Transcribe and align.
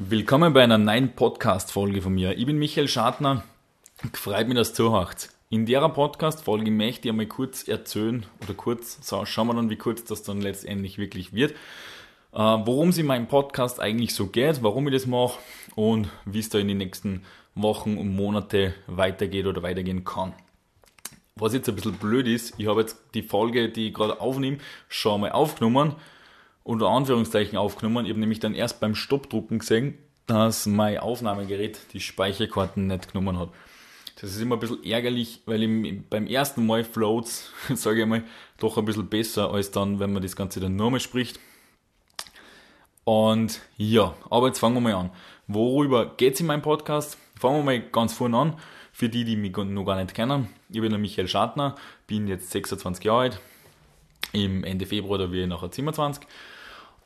Willkommen 0.00 0.52
bei 0.52 0.62
einer 0.62 0.78
neuen 0.78 1.16
Podcast-Folge 1.16 2.02
von 2.02 2.14
mir. 2.14 2.38
Ich 2.38 2.46
bin 2.46 2.56
Michael 2.56 2.86
Schadner. 2.86 3.42
Freut 4.12 4.46
mich, 4.46 4.56
dass 4.56 4.68
du 4.72 4.84
zuhörst. 4.84 5.36
In 5.50 5.66
der 5.66 5.88
Podcast-Folge 5.88 6.70
möchte 6.70 7.08
ich 7.08 7.10
einmal 7.10 7.26
kurz 7.26 7.66
erzählen, 7.66 8.24
oder 8.40 8.54
kurz, 8.54 9.04
so, 9.04 9.24
schauen 9.24 9.48
wir 9.48 9.54
dann, 9.54 9.70
wie 9.70 9.76
kurz 9.76 10.04
das 10.04 10.22
dann 10.22 10.40
letztendlich 10.40 10.98
wirklich 10.98 11.32
wird, 11.32 11.50
äh, 11.50 12.38
worum 12.38 12.90
es 12.90 12.98
in 12.98 13.06
meinem 13.06 13.26
Podcast 13.26 13.80
eigentlich 13.80 14.14
so 14.14 14.28
geht, 14.28 14.62
warum 14.62 14.86
ich 14.86 14.94
das 14.94 15.06
mache 15.08 15.40
und 15.74 16.08
wie 16.24 16.38
es 16.38 16.48
da 16.48 16.60
in 16.60 16.68
den 16.68 16.78
nächsten 16.78 17.24
Wochen 17.56 17.98
und 17.98 18.14
Monate 18.14 18.74
weitergeht 18.86 19.46
oder 19.46 19.64
weitergehen 19.64 20.04
kann. 20.04 20.32
Was 21.34 21.54
jetzt 21.54 21.68
ein 21.68 21.74
bisschen 21.74 21.94
blöd 21.94 22.28
ist, 22.28 22.54
ich 22.56 22.68
habe 22.68 22.82
jetzt 22.82 22.98
die 23.14 23.22
Folge, 23.22 23.68
die 23.68 23.88
ich 23.88 23.94
gerade 23.94 24.20
aufnehme, 24.20 24.58
schon 24.88 25.22
mal 25.22 25.32
aufgenommen 25.32 25.96
unter 26.68 26.88
Anführungszeichen 26.88 27.56
aufgenommen. 27.56 28.04
Ich 28.04 28.10
habe 28.10 28.20
nämlich 28.20 28.40
dann 28.40 28.54
erst 28.54 28.78
beim 28.78 28.94
Stoppdrucken 28.94 29.60
gesehen, 29.60 29.96
dass 30.26 30.66
mein 30.66 30.98
Aufnahmegerät 30.98 31.78
die 31.94 32.00
Speicherkarten 32.00 32.86
nicht 32.86 33.10
genommen 33.10 33.38
hat. 33.38 33.48
Das 34.20 34.30
ist 34.30 34.42
immer 34.42 34.56
ein 34.56 34.60
bisschen 34.60 34.84
ärgerlich, 34.84 35.40
weil 35.46 35.62
im, 35.62 36.04
beim 36.10 36.26
ersten 36.26 36.66
Mal 36.66 36.84
floats, 36.84 37.50
sage 37.74 38.02
ich 38.02 38.06
mal, 38.06 38.22
doch 38.58 38.76
ein 38.76 38.84
bisschen 38.84 39.08
besser 39.08 39.50
als 39.50 39.70
dann, 39.70 39.98
wenn 39.98 40.12
man 40.12 40.22
das 40.22 40.36
Ganze 40.36 40.60
dann 40.60 40.76
nochmal 40.76 41.00
spricht. 41.00 41.40
Und 43.04 43.62
ja, 43.78 44.14
aber 44.28 44.48
jetzt 44.48 44.58
fangen 44.58 44.74
wir 44.74 44.82
mal 44.82 44.94
an. 44.94 45.10
Worüber 45.46 46.16
geht 46.18 46.34
es 46.34 46.40
in 46.40 46.46
meinem 46.46 46.60
Podcast? 46.60 47.16
Fangen 47.40 47.60
wir 47.60 47.64
mal 47.64 47.80
ganz 47.80 48.12
vorne 48.12 48.36
an. 48.36 48.56
Für 48.92 49.08
die, 49.08 49.24
die 49.24 49.36
mich 49.36 49.56
noch 49.56 49.84
gar 49.86 49.96
nicht 49.96 50.12
kennen. 50.12 50.48
Ich 50.68 50.82
bin 50.82 50.90
der 50.90 50.98
Michael 50.98 51.28
Schartner, 51.28 51.76
bin 52.06 52.28
jetzt 52.28 52.50
26 52.50 53.04
Jahre 53.04 53.20
alt. 53.20 53.40
Im 54.32 54.64
Ende 54.64 54.84
Februar, 54.84 55.16
da 55.16 55.24
werde 55.32 55.44
ich 55.44 55.48
nachher 55.48 55.72
27. 55.72 56.26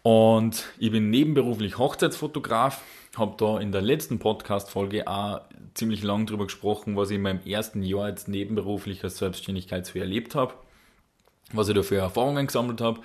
Und 0.02 0.64
ich 0.78 0.90
bin 0.90 1.10
nebenberuflich 1.10 1.78
Hochzeitsfotograf, 1.78 2.82
habe 3.16 3.34
da 3.38 3.60
in 3.60 3.70
der 3.70 3.82
letzten 3.82 4.18
Podcast-Folge 4.18 5.06
auch 5.06 5.42
ziemlich 5.74 6.02
lang 6.02 6.26
drüber 6.26 6.46
gesprochen, 6.46 6.96
was 6.96 7.10
ich 7.10 7.16
in 7.16 7.22
meinem 7.22 7.44
ersten 7.46 7.82
Jahr 7.82 8.04
als 8.04 8.26
nebenberuflicher 8.26 9.10
Selbstständigkeit 9.10 9.86
so 9.86 9.98
erlebt 9.98 10.34
habe, 10.34 10.54
was 11.52 11.68
ich 11.68 11.74
da 11.74 11.82
für 11.82 11.96
Erfahrungen 11.96 12.46
gesammelt 12.46 12.80
habe. 12.80 13.00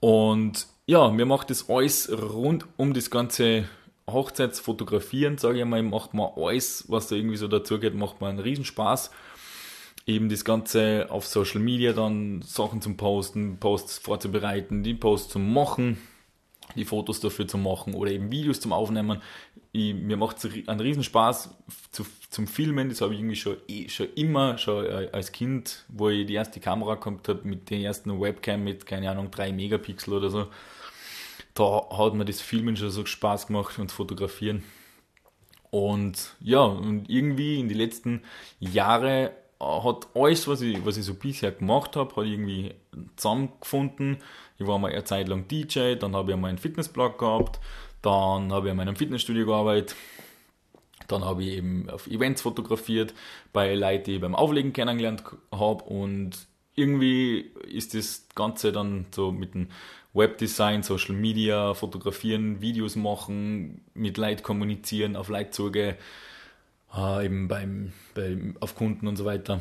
Und 0.00 0.66
ja, 0.84 1.10
mir 1.10 1.24
macht 1.24 1.48
das 1.48 1.70
alles 1.70 2.10
rund 2.12 2.66
um 2.76 2.92
das 2.92 3.10
ganze 3.10 3.64
Hochzeitsfotografieren, 4.08 5.38
sage 5.38 5.60
ich 5.60 5.64
mal, 5.64 5.82
macht 5.82 6.12
man 6.12 6.30
alles, 6.36 6.84
was 6.88 7.08
da 7.08 7.16
irgendwie 7.16 7.38
so 7.38 7.48
dazu 7.48 7.80
geht, 7.80 7.94
macht 7.94 8.20
man 8.20 8.30
einen 8.30 8.38
Riesenspaß. 8.40 9.10
Eben 10.06 10.28
das 10.28 10.44
Ganze 10.44 11.06
auf 11.08 11.26
Social 11.26 11.60
Media 11.60 11.92
dann 11.92 12.42
Sachen 12.42 12.82
zum 12.82 12.96
Posten, 12.96 13.56
Posts 13.58 13.98
vorzubereiten, 13.98 14.84
die 14.84 14.94
Posts 14.94 15.32
zu 15.32 15.38
machen, 15.40 15.98
die 16.76 16.84
Fotos 16.84 17.20
dafür 17.20 17.48
zu 17.48 17.58
machen 17.58 17.94
oder 17.94 18.10
eben 18.10 18.30
Videos 18.30 18.60
zum 18.60 18.72
Aufnehmen. 18.72 19.22
Ich, 19.72 19.94
mir 19.94 20.16
macht 20.16 20.38
es 20.38 20.68
einen 20.68 20.80
riesen 20.80 21.02
Spaß 21.02 21.50
zu, 21.90 22.06
zum 22.30 22.46
Filmen. 22.46 22.88
Das 22.88 23.00
habe 23.00 23.14
ich 23.14 23.20
irgendwie 23.20 23.36
schon, 23.36 23.56
eh, 23.68 23.88
schon 23.88 24.08
immer, 24.14 24.58
schon 24.58 24.86
äh, 24.86 25.08
als 25.12 25.32
Kind, 25.32 25.84
wo 25.88 26.08
ich 26.08 26.26
die 26.26 26.34
erste 26.34 26.60
Kamera 26.60 26.94
gehabt 26.94 27.28
habe 27.28 27.40
mit 27.44 27.70
der 27.70 27.78
ersten 27.78 28.20
Webcam 28.20 28.62
mit, 28.62 28.86
keine 28.86 29.10
Ahnung, 29.10 29.30
3 29.30 29.52
Megapixel 29.52 30.14
oder 30.14 30.30
so. 30.30 30.46
Da 31.54 31.88
hat 31.90 32.14
mir 32.14 32.24
das 32.24 32.40
Filmen 32.40 32.76
schon 32.76 32.90
so 32.90 33.06
Spaß 33.06 33.46
gemacht 33.46 33.78
und 33.78 33.90
Fotografieren. 33.90 34.62
Und 35.70 36.34
ja, 36.40 36.60
und 36.60 37.08
irgendwie 37.10 37.58
in 37.58 37.68
den 37.68 37.78
letzten 37.78 38.22
Jahren 38.60 39.30
hat 39.60 40.08
alles, 40.14 40.46
was 40.48 40.60
ich, 40.60 40.84
was 40.84 40.96
ich 40.96 41.04
so 41.04 41.14
bisher 41.14 41.52
gemacht 41.52 41.96
habe, 41.96 42.14
hat 42.16 42.26
irgendwie 42.26 42.74
zusammengefunden. 43.16 44.18
Ich 44.58 44.66
war 44.66 44.78
mal 44.78 44.92
eine 44.92 45.04
Zeit 45.04 45.28
lang 45.28 45.48
DJ, 45.48 45.94
dann 45.94 46.14
habe 46.14 46.32
ich 46.32 46.36
mal 46.36 46.48
einen 46.48 46.58
Fitnessblog 46.58 47.18
gehabt, 47.18 47.60
dann 48.02 48.52
habe 48.52 48.66
ich 48.66 48.70
in 48.70 48.76
meinem 48.76 48.96
Fitnessstudio 48.96 49.46
gearbeitet, 49.46 49.96
dann 51.08 51.24
habe 51.24 51.44
ich 51.44 51.56
eben 51.56 51.88
auf 51.90 52.06
Events 52.06 52.42
fotografiert, 52.42 53.14
bei 53.52 53.74
Leuten, 53.74 54.04
die 54.04 54.14
ich 54.16 54.20
beim 54.20 54.34
Auflegen 54.34 54.72
kennengelernt 54.72 55.24
habe 55.52 55.84
und 55.84 56.46
irgendwie 56.74 57.52
ist 57.66 57.94
das 57.94 58.26
Ganze 58.34 58.72
dann 58.72 59.06
so 59.14 59.32
mit 59.32 59.54
dem 59.54 59.68
Webdesign, 60.12 60.82
Social 60.82 61.14
Media, 61.14 61.74
Fotografieren, 61.74 62.60
Videos 62.60 62.96
machen, 62.96 63.82
mit 63.94 64.16
Leuten 64.16 64.42
kommunizieren, 64.42 65.16
auf 65.16 65.28
Leute 65.28 65.50
zugehen, 65.50 65.96
äh, 66.94 67.24
eben 67.24 67.48
beim, 67.48 67.92
beim, 68.14 68.56
auf 68.60 68.74
Kunden 68.74 69.06
und 69.06 69.16
so 69.16 69.24
weiter. 69.24 69.60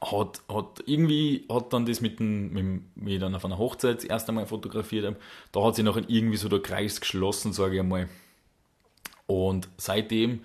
Hat, 0.00 0.42
hat 0.48 0.82
irgendwie 0.84 1.46
hat 1.50 1.72
dann 1.72 1.86
das 1.86 2.00
mit 2.00 2.20
dem, 2.20 2.52
mit, 2.52 3.08
ich 3.08 3.18
dann 3.18 3.34
auf 3.34 3.44
einer 3.44 3.58
Hochzeit 3.58 3.98
das 3.98 4.04
erste 4.04 4.30
Mal 4.32 4.46
fotografiert 4.46 5.06
habe, 5.06 5.16
da 5.52 5.64
hat 5.64 5.74
sich 5.74 5.84
noch 5.84 5.96
irgendwie 5.96 6.36
so 6.36 6.48
der 6.48 6.60
Kreis 6.60 7.00
geschlossen, 7.00 7.52
sage 7.52 7.74
ich 7.74 7.80
einmal. 7.80 8.08
Und 9.26 9.68
seitdem 9.78 10.44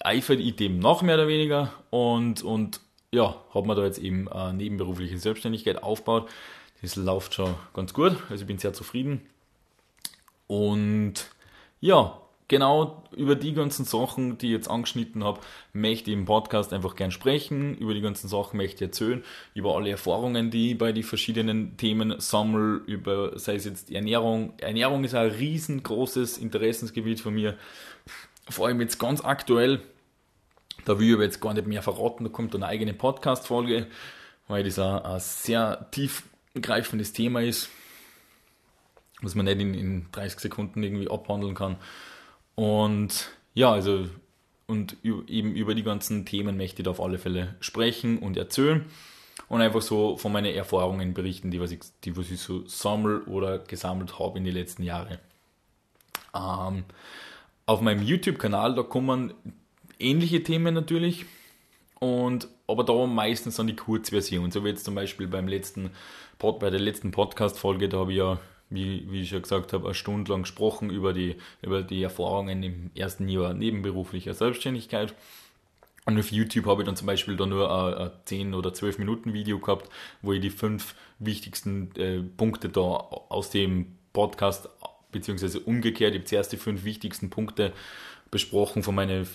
eifert 0.00 0.40
ich 0.40 0.56
dem 0.56 0.78
noch 0.78 1.02
mehr 1.02 1.14
oder 1.14 1.28
weniger 1.28 1.72
und, 1.90 2.42
und 2.42 2.80
ja, 3.12 3.36
hat 3.52 3.66
man 3.66 3.76
da 3.76 3.84
jetzt 3.84 3.98
eben 3.98 4.28
eine 4.28 4.54
nebenberufliche 4.54 5.18
Selbstständigkeit 5.18 5.82
aufgebaut. 5.82 6.30
Das 6.80 6.96
läuft 6.96 7.34
schon 7.34 7.54
ganz 7.74 7.92
gut, 7.92 8.16
also 8.28 8.42
ich 8.42 8.46
bin 8.46 8.58
sehr 8.58 8.72
zufrieden. 8.72 9.22
Und 10.46 11.30
ja, 11.80 12.21
genau 12.52 13.02
über 13.16 13.34
die 13.34 13.54
ganzen 13.54 13.86
Sachen, 13.86 14.36
die 14.36 14.48
ich 14.48 14.52
jetzt 14.52 14.68
angeschnitten 14.68 15.24
habe, 15.24 15.40
möchte 15.72 16.10
ich 16.10 16.16
im 16.18 16.26
Podcast 16.26 16.74
einfach 16.74 16.96
gern 16.96 17.10
sprechen. 17.10 17.74
Über 17.78 17.94
die 17.94 18.02
ganzen 18.02 18.28
Sachen 18.28 18.58
möchte 18.58 18.84
ich 18.84 18.90
erzählen, 18.90 19.24
über 19.54 19.74
alle 19.74 19.88
Erfahrungen, 19.88 20.50
die 20.50 20.72
ich 20.72 20.78
bei 20.78 20.92
den 20.92 21.02
verschiedenen 21.02 21.78
Themen 21.78 22.20
sammle, 22.20 22.82
über, 22.84 23.38
sei 23.38 23.54
es 23.54 23.64
jetzt 23.64 23.88
die 23.88 23.94
Ernährung. 23.94 24.52
Ernährung 24.58 25.02
ist 25.02 25.14
ein 25.14 25.30
riesengroßes 25.30 26.36
Interessensgebiet 26.36 27.20
von 27.20 27.32
mir. 27.32 27.56
Vor 28.50 28.66
allem 28.66 28.82
jetzt 28.82 28.98
ganz 28.98 29.24
aktuell. 29.24 29.80
Da 30.84 30.98
will 30.98 31.08
ich 31.08 31.14
aber 31.14 31.24
jetzt 31.24 31.40
gar 31.40 31.54
nicht 31.54 31.66
mehr 31.66 31.80
verraten, 31.80 32.24
da 32.24 32.30
kommt 32.30 32.54
eine 32.54 32.66
eigene 32.66 32.92
Podcast-Folge, 32.92 33.86
weil 34.46 34.62
das 34.62 34.78
ein 34.78 35.20
sehr 35.20 35.86
tiefgreifendes 35.90 37.14
Thema 37.14 37.40
ist, 37.40 37.70
was 39.22 39.34
man 39.34 39.46
nicht 39.46 39.58
in, 39.58 39.72
in 39.72 40.06
30 40.12 40.38
Sekunden 40.38 40.82
irgendwie 40.82 41.08
abhandeln 41.08 41.54
kann. 41.54 41.78
Und 42.54 43.30
ja, 43.54 43.72
also 43.72 44.08
und 44.66 44.96
eben 45.04 45.54
über 45.54 45.74
die 45.74 45.82
ganzen 45.82 46.24
Themen 46.24 46.56
möchte 46.56 46.80
ich 46.80 46.84
da 46.84 46.90
auf 46.92 47.00
alle 47.00 47.18
Fälle 47.18 47.56
sprechen 47.60 48.18
und 48.18 48.36
erzählen 48.36 48.86
und 49.48 49.60
einfach 49.60 49.82
so 49.82 50.16
von 50.16 50.32
meinen 50.32 50.54
Erfahrungen 50.54 51.12
berichten, 51.12 51.50
die 51.50 51.60
was 51.60 51.72
ich, 51.72 51.80
die 52.04 52.16
was 52.16 52.30
ich 52.30 52.40
so 52.40 52.66
sammle 52.66 53.22
oder 53.24 53.58
gesammelt 53.58 54.18
habe 54.18 54.38
in 54.38 54.44
den 54.44 54.54
letzten 54.54 54.82
Jahren. 54.82 55.18
Ähm, 56.34 56.84
auf 57.66 57.80
meinem 57.82 58.02
YouTube-Kanal, 58.02 58.74
da 58.74 58.82
kommen 58.82 59.34
ähnliche 59.98 60.42
Themen 60.42 60.72
natürlich, 60.72 61.26
und, 62.02 62.48
aber 62.66 62.82
da 62.82 63.06
meistens 63.06 63.54
dann 63.54 63.68
die 63.68 63.76
Kurzversion, 63.76 64.50
so 64.50 64.64
wie 64.64 64.70
jetzt 64.70 64.84
zum 64.84 64.96
Beispiel 64.96 65.28
beim 65.28 65.46
letzten, 65.46 65.90
bei 66.38 66.68
der 66.68 66.80
letzten 66.80 67.12
Podcast-Folge, 67.12 67.88
da 67.88 67.98
habe 67.98 68.10
ich 68.10 68.18
ja 68.18 68.40
wie, 68.72 69.10
wie 69.10 69.22
ich 69.22 69.30
schon 69.30 69.42
gesagt 69.42 69.72
habe, 69.72 69.86
eine 69.86 69.94
Stunde 69.94 70.32
lang 70.32 70.42
gesprochen 70.42 70.90
über 70.90 71.12
die, 71.12 71.36
über 71.62 71.82
die 71.82 72.02
Erfahrungen 72.02 72.62
im 72.62 72.90
ersten 72.94 73.28
Jahr 73.28 73.54
nebenberuflicher 73.54 74.34
Selbstständigkeit. 74.34 75.14
Und 76.04 76.18
auf 76.18 76.32
YouTube 76.32 76.66
habe 76.66 76.82
ich 76.82 76.86
dann 76.86 76.96
zum 76.96 77.06
Beispiel 77.06 77.36
da 77.36 77.46
nur 77.46 77.70
ein, 77.70 77.94
ein 77.94 78.10
10 78.24 78.54
oder 78.54 78.74
12 78.74 78.98
Minuten 78.98 79.32
Video 79.32 79.58
gehabt, 79.58 79.88
wo 80.20 80.32
ich 80.32 80.40
die 80.40 80.50
fünf 80.50 80.94
wichtigsten 81.20 81.94
äh, 81.96 82.22
Punkte 82.22 82.68
da 82.68 82.80
aus 82.80 83.50
dem 83.50 83.96
Podcast, 84.12 84.68
beziehungsweise 85.12 85.60
umgekehrt, 85.60 86.14
ich 86.14 86.20
habe 86.20 86.24
zuerst 86.24 86.52
die 86.52 86.56
fünf 86.56 86.84
wichtigsten 86.84 87.30
Punkte 87.30 87.72
besprochen 88.30 88.82
von 88.82 88.94
meinen 88.94 89.26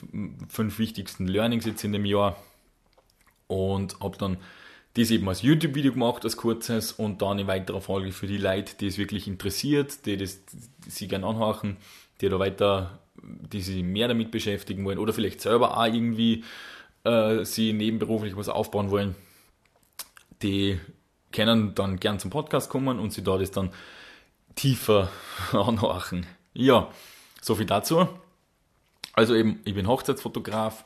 fünf 0.50 0.80
wichtigsten 0.80 1.28
Learnings 1.28 1.66
jetzt 1.66 1.84
in 1.84 1.94
dem 1.94 2.06
Jahr 2.06 2.36
und 3.48 4.00
habe 4.02 4.18
dann 4.18 4.38
das 4.97 5.12
eben 5.12 5.28
als 5.30 5.41
YouTube-Video 5.41 5.94
gemacht, 5.94 6.24
als 6.24 6.38
kurzes 6.38 6.91
und 6.91 7.22
dann 7.22 7.40
in 7.40 7.47
weiterer 7.47 7.81
Folge 7.81 8.12
für 8.12 8.28
die 8.28 8.38
Leute, 8.38 8.75
die 8.80 8.88
es 8.88 8.97
wirklich 8.97 9.28
interessiert, 9.28 10.06
die 10.06 10.18
das 10.18 10.44
die 10.45 10.89
sie 10.89 11.07
gerne 11.07 11.27
anhören, 11.27 11.77
die 12.22 12.30
da 12.30 12.39
weiter, 12.39 13.00
die 13.22 13.62
sich 13.62 13.83
mehr 13.83 14.07
damit 14.07 14.31
beschäftigen 14.31 14.86
wollen 14.86 14.98
oder 14.98 15.13
vielleicht 15.13 15.42
selber 15.42 15.77
auch 15.77 15.86
irgendwie 15.86 16.44
äh, 17.04 17.44
sie 17.45 17.74
nebenberuflich 17.74 18.36
was 18.36 18.50
aufbauen 18.50 18.89
wollen, 18.89 19.16
die 20.42 20.80
können 21.31 21.75
dann 21.75 22.00
gern 22.00 22.19
zum 22.19 22.31
Podcast 22.31 22.69
kommen 22.69 23.00
und 23.00 23.12
sie 23.12 23.24
da 23.24 23.38
das 23.38 23.51
dann 23.51 23.72
tiefer 24.56 25.10
anhören. 25.51 26.25
Ja, 26.54 26.89
so 27.42 27.56
viel 27.56 27.66
dazu. 27.66 28.07
Also 29.13 29.36
eben, 29.36 29.62
ich 29.66 29.74
bin 29.74 29.88
Hochzeitsfotograf 29.88 30.83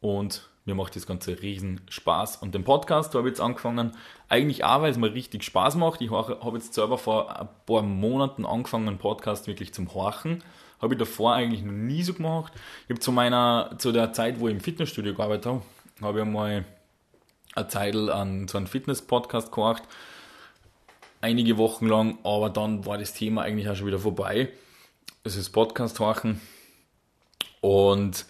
und 0.00 0.48
mir 0.64 0.74
macht 0.74 0.94
das 0.94 1.06
Ganze 1.06 1.42
riesen 1.42 1.80
Spaß. 1.88 2.36
Und 2.36 2.54
den 2.54 2.64
Podcast 2.64 3.14
habe 3.14 3.28
ich 3.28 3.32
jetzt 3.32 3.40
angefangen, 3.40 3.92
eigentlich 4.28 4.64
auch, 4.64 4.82
weil 4.82 4.90
es 4.90 4.96
mir 4.96 5.12
richtig 5.12 5.42
Spaß 5.42 5.74
macht. 5.76 6.00
Ich 6.00 6.10
habe 6.10 6.56
jetzt 6.56 6.74
selber 6.74 6.98
vor 6.98 7.38
ein 7.38 7.48
paar 7.66 7.82
Monaten 7.82 8.46
angefangen, 8.46 8.88
einen 8.88 8.98
Podcast 8.98 9.46
wirklich 9.46 9.74
zum 9.74 9.92
Horchen. 9.92 10.42
Habe 10.80 10.94
ich 10.94 10.98
davor 10.98 11.34
eigentlich 11.34 11.62
noch 11.62 11.72
nie 11.72 12.02
so 12.02 12.14
gemacht. 12.14 12.52
Ich 12.84 12.90
habe 12.90 13.00
zu 13.00 13.12
meiner, 13.12 13.74
zu 13.78 13.92
der 13.92 14.12
Zeit, 14.12 14.40
wo 14.40 14.48
ich 14.48 14.54
im 14.54 14.60
Fitnessstudio 14.60 15.14
gearbeitet 15.14 15.46
habe, 15.46 15.62
habe 16.00 16.18
ich 16.18 16.24
einmal 16.24 16.64
eine 17.54 17.68
Zeit 17.68 17.94
an 17.94 18.48
so 18.48 18.58
einen 18.58 18.66
Fitness-Podcast 18.66 19.52
gehorcht. 19.52 19.82
Einige 21.20 21.56
Wochen 21.58 21.86
lang, 21.86 22.18
aber 22.24 22.50
dann 22.50 22.84
war 22.84 22.98
das 22.98 23.14
Thema 23.14 23.42
eigentlich 23.42 23.68
auch 23.68 23.76
schon 23.76 23.86
wieder 23.86 23.98
vorbei. 23.98 24.48
es 25.24 25.36
ist 25.36 25.50
Podcast 25.50 26.00
horchen 26.00 26.40
und 27.60 28.26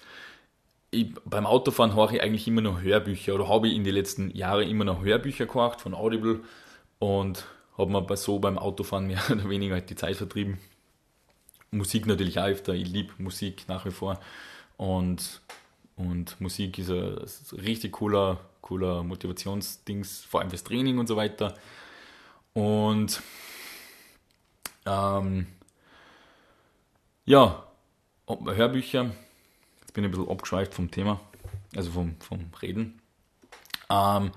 ich, 0.92 1.14
beim 1.24 1.46
Autofahren 1.46 1.96
höre 1.96 2.12
ich 2.12 2.22
eigentlich 2.22 2.46
immer 2.46 2.60
noch 2.60 2.82
Hörbücher 2.82 3.34
oder 3.34 3.48
habe 3.48 3.66
ich 3.66 3.74
in 3.74 3.82
den 3.82 3.94
letzten 3.94 4.30
Jahren 4.36 4.68
immer 4.68 4.84
noch 4.84 5.02
Hörbücher 5.02 5.46
gehört 5.46 5.80
von 5.80 5.94
Audible 5.94 6.40
und 6.98 7.46
habe 7.78 7.90
mir 7.90 8.16
so 8.16 8.38
beim 8.38 8.58
Autofahren 8.58 9.06
mehr 9.08 9.22
oder 9.30 9.48
weniger 9.48 9.74
halt 9.74 9.90
die 9.90 9.96
Zeit 9.96 10.16
vertrieben. 10.16 10.58
Musik 11.70 12.06
natürlich 12.06 12.38
auch 12.38 12.44
öfter, 12.44 12.74
ich 12.74 12.88
liebe 12.88 13.14
Musik 13.16 13.64
nach 13.68 13.86
wie 13.86 13.90
vor 13.90 14.20
und, 14.76 15.40
und 15.96 16.38
Musik 16.40 16.78
ist 16.78 16.90
ein, 16.90 17.16
ist 17.18 17.52
ein 17.54 17.60
richtig 17.60 17.92
cooler, 17.92 18.40
cooler 18.60 19.02
Motivationsdings, 19.02 20.20
vor 20.26 20.40
allem 20.40 20.50
fürs 20.50 20.64
Training 20.64 20.98
und 20.98 21.06
so 21.06 21.16
weiter. 21.16 21.54
Und 22.52 23.22
ähm, 24.84 25.46
ja, 27.24 27.66
Hörbücher 28.28 29.12
Jetzt 29.92 29.96
bin 29.96 30.06
ein 30.06 30.10
bisschen 30.10 30.30
abgeschweift 30.30 30.72
vom 30.72 30.90
Thema, 30.90 31.20
also 31.76 31.90
vom, 31.90 32.16
vom 32.18 32.46
Reden. 32.62 33.02
Ähm, 33.90 34.32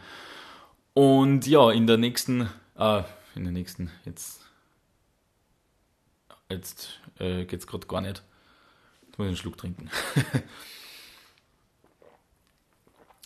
und 0.93 1.47
ja, 1.47 1.71
in 1.71 1.87
der 1.87 1.95
nächsten, 1.95 2.49
äh, 2.77 3.03
in 3.35 3.45
der 3.45 3.53
nächsten, 3.53 3.89
jetzt, 4.03 4.41
jetzt 6.49 6.99
äh, 7.19 7.45
geht 7.45 7.61
es 7.61 7.67
gerade 7.67 7.87
gar 7.87 8.01
nicht. 8.01 8.21
Jetzt 9.05 9.17
muss 9.17 9.27
ich 9.27 9.29
einen 9.29 9.37
Schluck 9.37 9.57
trinken. 9.57 9.89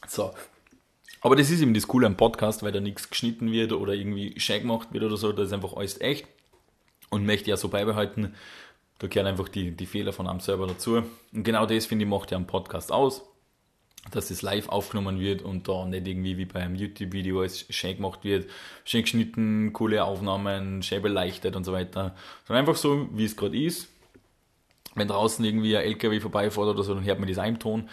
so. 0.08 0.32
Aber 1.22 1.36
das 1.36 1.50
ist 1.50 1.62
eben 1.62 1.74
das 1.74 1.88
Coole 1.88 2.06
am 2.06 2.16
Podcast, 2.16 2.62
weil 2.62 2.72
da 2.72 2.80
nichts 2.80 3.10
geschnitten 3.10 3.52
wird 3.52 3.72
oder 3.72 3.94
irgendwie 3.94 4.40
schön 4.40 4.62
gemacht 4.62 4.94
wird 4.94 5.04
oder 5.04 5.18
so. 5.18 5.32
Das 5.32 5.48
ist 5.48 5.54
einfach 5.54 5.74
alles 5.74 6.00
echt 6.00 6.28
und 7.10 7.26
möchte 7.26 7.50
ja 7.50 7.58
so 7.58 7.70
beibehalten, 7.70 8.36
da 9.00 9.08
gehören 9.08 9.28
einfach 9.28 9.48
die, 9.48 9.72
die 9.72 9.86
Fehler 9.86 10.14
von 10.14 10.28
einem 10.28 10.42
selber 10.42 10.68
dazu. 10.68 11.04
Und 11.34 11.44
genau 11.44 11.66
das, 11.66 11.86
finde 11.86 12.04
ich, 12.04 12.10
macht 12.10 12.32
ja 12.32 12.38
einen 12.38 12.48
Podcast 12.48 12.92
aus, 12.92 13.24
dass 14.12 14.30
es 14.30 14.42
live 14.42 14.68
aufgenommen 14.68 15.20
wird 15.20 15.42
und 15.42 15.68
da 15.68 15.86
nicht 15.86 16.06
irgendwie 16.06 16.38
wie 16.38 16.46
bei 16.46 16.62
einem 16.62 16.76
YouTube-Video 16.76 17.40
alles 17.40 17.66
schön 17.70 17.96
gemacht 17.96 18.24
wird, 18.24 18.50
schön 18.84 19.04
geschnitten, 19.04 19.72
coole 19.72 20.04
Aufnahmen, 20.04 20.84
schön 20.84 21.02
beleuchtet 21.02 21.56
und 21.56 21.64
so 21.64 21.72
weiter. 21.72 22.14
Sondern 22.46 22.68
einfach 22.68 22.76
so, 22.76 23.08
wie 23.14 23.24
es 23.24 23.38
gerade 23.38 23.58
ist. 23.58 23.88
Wenn 24.96 25.08
draußen 25.08 25.44
irgendwie 25.46 25.78
ein 25.78 25.84
LKW 25.84 26.20
vorbeifährt 26.20 26.68
oder 26.68 26.84
so, 26.84 26.94
dann 26.94 27.06
hört 27.06 27.20
man 27.20 27.30
das 27.30 27.46
im 27.46 27.60
Ton. 27.60 27.90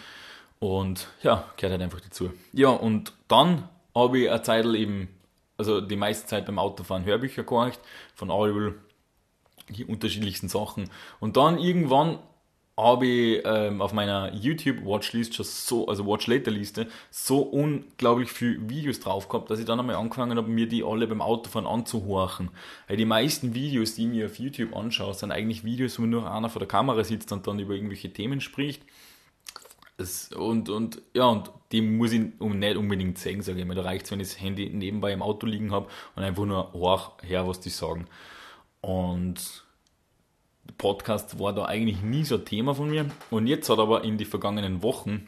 Und 0.59 1.07
ja, 1.23 1.45
gehört 1.55 1.71
halt 1.71 1.81
einfach 1.81 2.01
dazu. 2.01 2.33
Ja, 2.51 2.69
und 2.69 3.13
dann 3.29 3.69
habe 3.95 4.19
ich 4.19 4.29
eine 4.29 4.41
Zeit 4.41 4.65
eben, 4.65 5.07
also 5.55 5.79
die 5.79 5.95
meiste 5.95 6.27
Zeit 6.27 6.45
beim 6.45 6.59
Autofahren 6.59 7.05
Hörbücher 7.05 7.43
gehorcht, 7.43 7.79
von 8.15 8.29
Audible 8.29 8.75
die 9.69 9.85
unterschiedlichsten 9.85 10.49
Sachen. 10.49 10.89
Und 11.19 11.37
dann 11.37 11.57
irgendwann 11.59 12.19
habe 12.79 13.07
ich 13.07 13.41
ähm, 13.43 13.81
auf 13.81 13.91
meiner 13.91 14.33
YouTube 14.35 14.85
Watchlist 14.85 15.33
schon 15.33 15.45
so, 15.45 15.87
also 15.87 16.05
Watch 16.05 16.27
Later 16.27 16.51
Liste, 16.51 16.87
so 17.09 17.39
unglaublich 17.39 18.29
viele 18.29 18.69
Videos 18.69 18.99
drauf 18.99 19.27
gehabt, 19.29 19.49
dass 19.49 19.59
ich 19.59 19.65
dann 19.65 19.79
einmal 19.79 19.95
angefangen 19.95 20.37
habe, 20.37 20.47
mir 20.47 20.67
die 20.67 20.83
alle 20.83 21.07
beim 21.07 21.21
Autofahren 21.21 21.67
anzuhorchen. 21.67 22.51
Weil 22.87 22.97
die 22.97 23.05
meisten 23.05 23.55
Videos, 23.55 23.95
die 23.95 24.03
ich 24.03 24.09
mir 24.09 24.25
auf 24.27 24.37
YouTube 24.37 24.75
anschaue, 24.75 25.15
sind 25.15 25.31
eigentlich 25.31 25.63
Videos, 25.63 25.99
wo 25.99 26.03
nur 26.03 26.31
einer 26.31 26.49
vor 26.49 26.59
der 26.59 26.67
Kamera 26.67 27.03
sitzt 27.03 27.31
und 27.31 27.47
dann 27.47 27.57
über 27.57 27.73
irgendwelche 27.73 28.13
Themen 28.13 28.41
spricht. 28.41 28.83
Das, 29.97 30.31
und, 30.31 30.69
und 30.69 31.01
ja, 31.15 31.25
und 31.25 31.49
die 31.71 31.81
muss 31.81 32.11
ich 32.11 32.21
nicht 32.39 32.77
unbedingt 32.77 33.17
sehen, 33.17 33.41
sage 33.41 33.59
ich 33.59 33.65
mal. 33.65 33.73
Da 33.73 33.81
reicht 33.81 34.05
es, 34.05 34.11
wenn 34.11 34.19
ich 34.19 34.27
das 34.27 34.39
Handy 34.39 34.69
nebenbei 34.69 35.11
im 35.11 35.23
Auto 35.23 35.47
liegen 35.47 35.71
habe 35.71 35.87
und 36.15 36.21
einfach 36.21 36.45
nur 36.45 36.71
horch 36.73 37.13
her, 37.23 37.47
was 37.47 37.59
die 37.59 37.71
sagen. 37.71 38.05
Und 38.81 39.65
Podcast 40.77 41.39
war 41.39 41.53
da 41.53 41.65
eigentlich 41.65 42.01
nie 42.01 42.23
so 42.23 42.37
Thema 42.37 42.75
von 42.75 42.89
mir. 42.89 43.09
Und 43.31 43.47
jetzt 43.47 43.69
hat 43.69 43.79
aber 43.79 44.03
in 44.03 44.17
den 44.17 44.27
vergangenen 44.27 44.83
Wochen, 44.83 45.27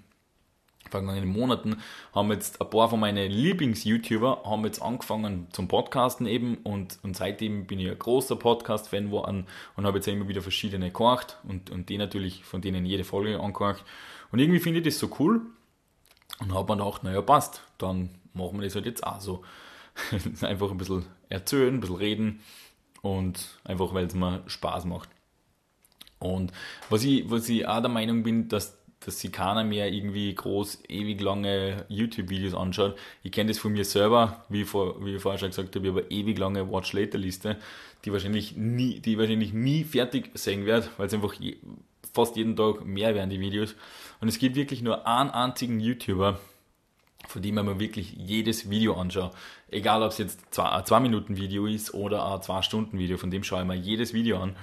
vergangenen 0.89 1.29
Monaten, 1.29 1.77
haben 2.13 2.31
jetzt 2.31 2.61
ein 2.61 2.69
paar 2.69 2.89
von 2.89 2.99
meinen 2.99 3.31
Lieblings-YouTuber 3.31 4.43
haben 4.45 4.65
jetzt 4.65 4.81
angefangen 4.81 5.47
zum 5.51 5.67
Podcasten 5.67 6.25
eben 6.25 6.57
und, 6.57 6.99
und 7.03 7.15
seitdem 7.15 7.65
bin 7.65 7.79
ich 7.79 7.89
ein 7.89 7.99
großer 7.99 8.35
Podcast-Fan 8.35 9.05
geworden 9.05 9.45
und 9.75 9.85
habe 9.85 9.97
jetzt 9.97 10.07
immer 10.07 10.27
wieder 10.27 10.41
verschiedene 10.41 10.91
gehorcht 10.91 11.37
und, 11.47 11.69
und 11.69 11.89
die 11.89 11.97
natürlich, 11.97 12.43
von 12.43 12.61
denen 12.61 12.85
jede 12.85 13.03
Folge 13.03 13.39
angehorcht. 13.39 13.83
Und 14.31 14.39
irgendwie 14.39 14.59
finde 14.59 14.79
ich 14.79 14.85
das 14.85 14.99
so 14.99 15.09
cool 15.19 15.41
und 16.39 16.53
habe 16.53 16.75
mir 16.75 16.83
gedacht, 16.83 17.03
naja, 17.03 17.21
passt, 17.21 17.61
dann 17.77 18.09
machen 18.33 18.59
wir 18.59 18.65
das 18.65 18.75
halt 18.75 18.85
jetzt 18.85 19.05
auch 19.05 19.21
so. 19.21 19.43
einfach 20.41 20.71
ein 20.71 20.77
bisschen 20.77 21.05
erzählen, 21.27 21.73
ein 21.73 21.79
bisschen 21.81 21.97
reden 21.97 22.39
und 23.01 23.59
einfach, 23.63 23.93
weil 23.93 24.05
es 24.05 24.15
mir 24.15 24.43
Spaß 24.47 24.85
macht. 24.85 25.09
Und 26.19 26.51
was 26.89 27.03
ich, 27.03 27.29
was 27.29 27.47
ich 27.49 27.65
auch 27.67 27.79
der 27.79 27.89
Meinung 27.89 28.23
bin, 28.23 28.49
dass, 28.49 28.77
dass 28.99 29.19
sich 29.19 29.31
keiner 29.31 29.63
mehr 29.63 29.91
irgendwie 29.91 30.33
groß, 30.35 30.83
ewig 30.89 31.21
lange 31.21 31.85
YouTube-Videos 31.87 32.53
anschaut. 32.53 32.97
Ich 33.23 33.31
kenne 33.31 33.49
das 33.49 33.59
von 33.59 33.71
mir 33.71 33.85
selber, 33.85 34.43
wie, 34.49 34.65
vor, 34.65 35.03
wie 35.05 35.15
ich 35.15 35.21
vorher 35.21 35.39
schon 35.39 35.49
gesagt 35.49 35.75
habe, 35.75 35.87
ich 35.87 35.93
habe 35.93 36.01
eine 36.01 36.11
ewig 36.11 36.37
lange 36.37 36.69
Watch-Later-Liste, 36.69 37.57
die 38.03 38.11
wahrscheinlich 38.11 38.57
nie, 38.57 38.99
die 38.99 39.17
wahrscheinlich 39.17 39.53
nie 39.53 39.85
fertig 39.85 40.31
sein 40.33 40.65
wird, 40.65 40.89
weil 40.97 41.07
es 41.07 41.13
einfach 41.13 41.33
je, 41.35 41.57
fast 42.13 42.35
jeden 42.35 42.55
Tag 42.55 42.85
mehr 42.85 43.15
werden, 43.15 43.29
die 43.29 43.39
Videos. 43.39 43.75
Und 44.19 44.27
es 44.27 44.39
gibt 44.39 44.57
wirklich 44.57 44.81
nur 44.81 45.07
einen 45.07 45.29
einzigen 45.29 45.79
YouTuber, 45.79 46.39
von 47.29 47.43
dem 47.43 47.55
man 47.55 47.79
wirklich 47.79 48.13
jedes 48.17 48.71
Video 48.71 48.95
anschaut. 48.95 49.31
Egal, 49.69 50.01
ob 50.01 50.09
es 50.11 50.17
jetzt 50.17 50.39
ein 50.59 50.83
2-Minuten-Video 50.83 51.67
ist 51.67 51.93
oder 51.93 52.25
ein 52.25 52.39
2-Stunden-Video, 52.39 53.17
von 53.17 53.29
dem 53.29 53.43
schaue 53.43 53.61
ich 53.61 53.67
mir 53.67 53.75
jedes 53.75 54.13
Video 54.13 54.39
an. 54.41 54.55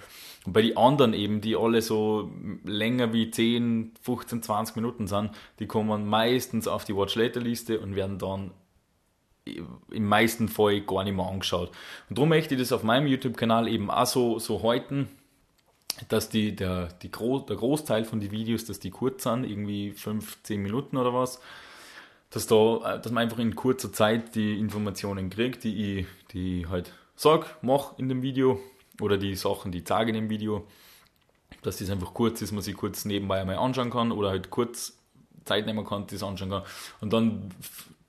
Und 0.44 0.52
bei 0.52 0.62
den 0.62 0.76
anderen 0.76 1.14
eben, 1.14 1.40
die 1.40 1.56
alle 1.56 1.80
so 1.80 2.30
länger 2.64 3.12
wie 3.12 3.30
10, 3.30 3.92
15, 4.02 4.42
20 4.42 4.76
Minuten 4.76 5.06
sind, 5.06 5.30
die 5.60 5.66
kommen 5.66 6.08
meistens 6.08 6.66
auf 6.66 6.84
die 6.84 6.96
Watch 6.96 7.14
Later 7.14 7.40
Liste 7.40 7.78
und 7.78 7.94
werden 7.94 8.18
dann 8.18 8.50
im 9.44 10.04
meisten 10.04 10.48
Fall 10.48 10.80
gar 10.80 11.04
nicht 11.04 11.14
mehr 11.14 11.26
angeschaut. 11.26 11.70
Und 12.08 12.18
darum 12.18 12.30
möchte 12.30 12.54
ich 12.54 12.60
das 12.60 12.72
auf 12.72 12.82
meinem 12.82 13.06
YouTube-Kanal 13.06 13.68
eben 13.68 13.92
auch 13.92 14.06
so, 14.06 14.40
so 14.40 14.60
halten, 14.64 15.08
dass 16.08 16.28
die, 16.28 16.56
der, 16.56 16.88
die 17.00 17.12
Gro 17.12 17.38
der 17.38 17.56
Großteil 17.56 18.04
von 18.04 18.18
den 18.18 18.32
Videos, 18.32 18.64
dass 18.64 18.80
die 18.80 18.90
kurz 18.90 19.22
sind, 19.22 19.44
irgendwie 19.44 19.92
15 19.92 20.60
Minuten 20.60 20.96
oder 20.96 21.14
was, 21.14 21.40
dass, 22.31 22.46
da, 22.46 22.99
dass 22.99 23.12
man 23.12 23.23
einfach 23.23 23.38
in 23.38 23.55
kurzer 23.55 23.93
Zeit 23.93 24.34
die 24.34 24.58
Informationen 24.58 25.31
kriegt, 25.31 25.64
die 25.64 26.00
ich, 26.00 26.06
die 26.32 26.61
ich 26.61 26.69
halt 26.69 26.93
sag, 27.14 27.56
mach 27.62 27.99
in 27.99 28.08
dem 28.08 28.23
Video 28.23 28.61
oder 29.00 29.17
die 29.17 29.34
Sachen, 29.34 29.73
die 29.73 29.78
ich 29.78 29.87
zeige 29.87 30.11
in 30.11 30.17
dem 30.17 30.31
Video, 30.31 30.67
dass 31.62 31.78
das 31.78 31.90
einfach 31.90 32.14
kurz 32.14 32.42
ist, 32.42 32.52
man 32.52 32.62
sich 32.62 32.76
kurz 32.76 33.04
nebenbei 33.04 33.40
einmal 33.40 33.56
anschauen 33.56 33.90
kann 33.90 34.12
oder 34.12 34.30
halt 34.30 34.50
kurz 34.50 34.99
Zeit 35.45 35.66
nehmen 35.66 35.85
kann, 35.85 36.06
das 36.09 36.23
anschauen 36.23 36.50
kann. 36.50 36.62
Und 37.00 37.12
dann 37.12 37.50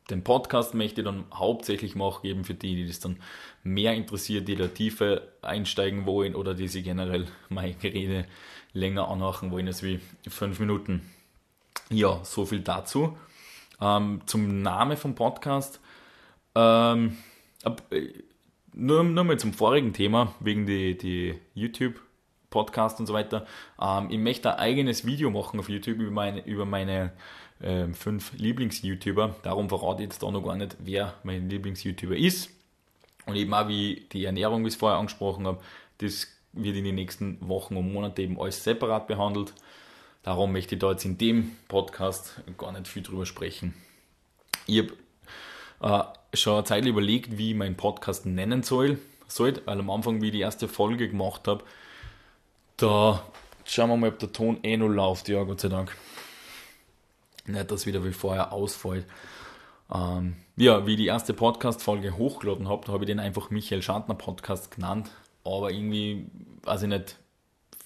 den 0.10 0.24
Podcast 0.24 0.74
möchte 0.74 1.02
ich 1.02 1.06
dann 1.06 1.26
hauptsächlich 1.34 1.96
machen, 1.96 2.26
eben 2.26 2.44
für 2.44 2.54
die, 2.54 2.76
die 2.76 2.88
das 2.88 3.00
dann 3.00 3.18
mehr 3.64 3.94
interessiert, 3.94 4.48
die 4.48 4.56
da 4.56 4.68
tiefer 4.68 5.22
einsteigen 5.42 6.06
wollen 6.06 6.36
oder 6.36 6.54
die 6.54 6.68
sich 6.68 6.84
generell 6.84 7.28
meine 7.50 7.74
Gerede 7.74 8.26
länger 8.74 9.10
anmachen 9.10 9.52
wollen 9.52 9.68
als 9.68 9.84
wie 9.84 10.00
fünf 10.28 10.60
Minuten. 10.60 11.10
Ja, 11.90 12.24
so 12.24 12.46
viel 12.46 12.60
dazu. 12.60 13.18
Ähm, 13.80 14.22
zum 14.26 14.62
Namen 14.62 14.98
vom 14.98 15.16
Podcast. 15.16 15.80
Ähm, 16.56 17.18
äh, 17.64 18.02
nur, 18.74 19.04
nur 19.04 19.24
mal 19.24 19.40
zum 19.40 19.54
vorigen 19.54 19.94
Thema, 19.94 20.34
wegen 20.40 20.66
die, 20.66 20.98
die 20.98 21.40
YouTube 21.54 22.00
Podcast 22.50 23.00
und 23.00 23.08
so 23.08 23.14
weiter. 23.14 23.46
Ähm, 23.82 24.10
ich 24.10 24.18
möchte 24.18 24.52
ein 24.52 24.60
eigenes 24.60 25.06
Video 25.06 25.30
machen 25.30 25.60
auf 25.60 25.70
YouTube 25.70 26.00
über 26.00 26.12
meine, 26.12 26.46
über 26.46 26.66
meine 26.66 27.12
ähm, 27.62 27.94
fünf 27.94 28.34
Lieblings-YouTuber. 28.34 29.36
Darum 29.44 29.70
verrate 29.70 30.04
ich 30.04 30.10
jetzt 30.10 30.24
da 30.24 30.32
noch 30.32 30.44
gar 30.44 30.56
nicht, 30.56 30.78
wer 30.80 31.14
mein 31.24 31.50
Lieblings-YouTuber 31.50 32.16
ist. 32.16 32.50
Und 33.26 33.36
eben 33.36 33.54
auch 33.54 33.68
wie 33.68 34.08
die 34.12 34.26
Ernährung, 34.26 34.64
wie 34.64 34.68
ich 34.68 34.76
es 34.76 34.80
vorher 34.80 34.98
angesprochen 35.00 35.46
habe, 35.46 35.60
das 35.98 36.28
wird 36.54 36.76
in 36.76 36.86
den 36.86 36.96
nächsten 36.96 37.38
Wochen 37.48 37.76
und 37.76 37.92
Monaten 37.92 38.22
eben 38.22 38.40
alles 38.40 38.64
separat 38.64 39.08
behandelt. 39.08 39.54
Darum 40.28 40.52
möchte 40.52 40.76
ich 40.76 40.80
da 40.80 40.92
jetzt 40.92 41.06
in 41.06 41.18
dem 41.18 41.56
Podcast 41.70 42.42
gar 42.58 42.74
nicht 42.74 42.90
viel 42.90 43.02
drüber 43.02 43.26
sprechen. 43.26 43.74
Ich 44.66 44.84
habe 45.80 46.12
äh, 46.34 46.36
schon 46.36 46.56
eine 46.56 46.64
Zeit 46.66 46.86
überlegt, 46.86 47.38
wie 47.38 47.52
ich 47.52 47.56
meinen 47.56 47.78
Podcast 47.78 48.26
nennen 48.26 48.62
soll, 48.62 49.00
sollte, 49.30 49.62
weil 49.64 49.80
am 49.80 49.90
Anfang, 49.90 50.22
wie 50.22 50.26
ich 50.26 50.34
die 50.34 50.42
erste 50.42 50.68
Folge 50.68 51.08
gemacht 51.08 51.48
habe, 51.48 51.64
da 52.76 53.24
schauen 53.64 53.90
wir 53.90 53.96
mal, 53.96 54.10
ob 54.10 54.20
der 54.20 54.34
Ton 54.34 54.60
eh 54.64 54.76
noch 54.76 54.90
läuft, 54.90 55.30
ja, 55.30 55.42
Gott 55.44 55.62
sei 55.62 55.70
Dank. 55.70 55.96
Nicht, 57.46 57.72
dass 57.72 57.86
wieder 57.86 58.04
wie 58.04 58.12
vorher 58.12 58.52
ausfällt. 58.52 59.06
Ähm, 59.96 60.36
ja, 60.58 60.86
wie 60.86 60.92
ich 60.92 60.98
die 60.98 61.08
erste 61.08 61.34
Podcast-Folge 61.34 62.18
hochgeladen 62.18 62.68
habe, 62.68 62.92
habe 62.92 63.06
ich 63.06 63.08
den 63.08 63.22
einfach 63.22 63.50
Michael 63.50 63.82
Schantner 63.82 64.16
Podcast 64.16 64.72
genannt, 64.72 65.10
aber 65.46 65.72
irgendwie, 65.72 66.26
weiß 66.64 66.82
ich 66.82 66.90
nicht, 66.90 67.16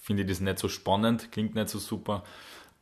finde 0.02 0.24
ich 0.24 0.28
das 0.28 0.40
nicht 0.40 0.58
so 0.58 0.68
spannend, 0.68 1.32
klingt 1.32 1.54
nicht 1.54 1.70
so 1.70 1.78
super. 1.78 2.24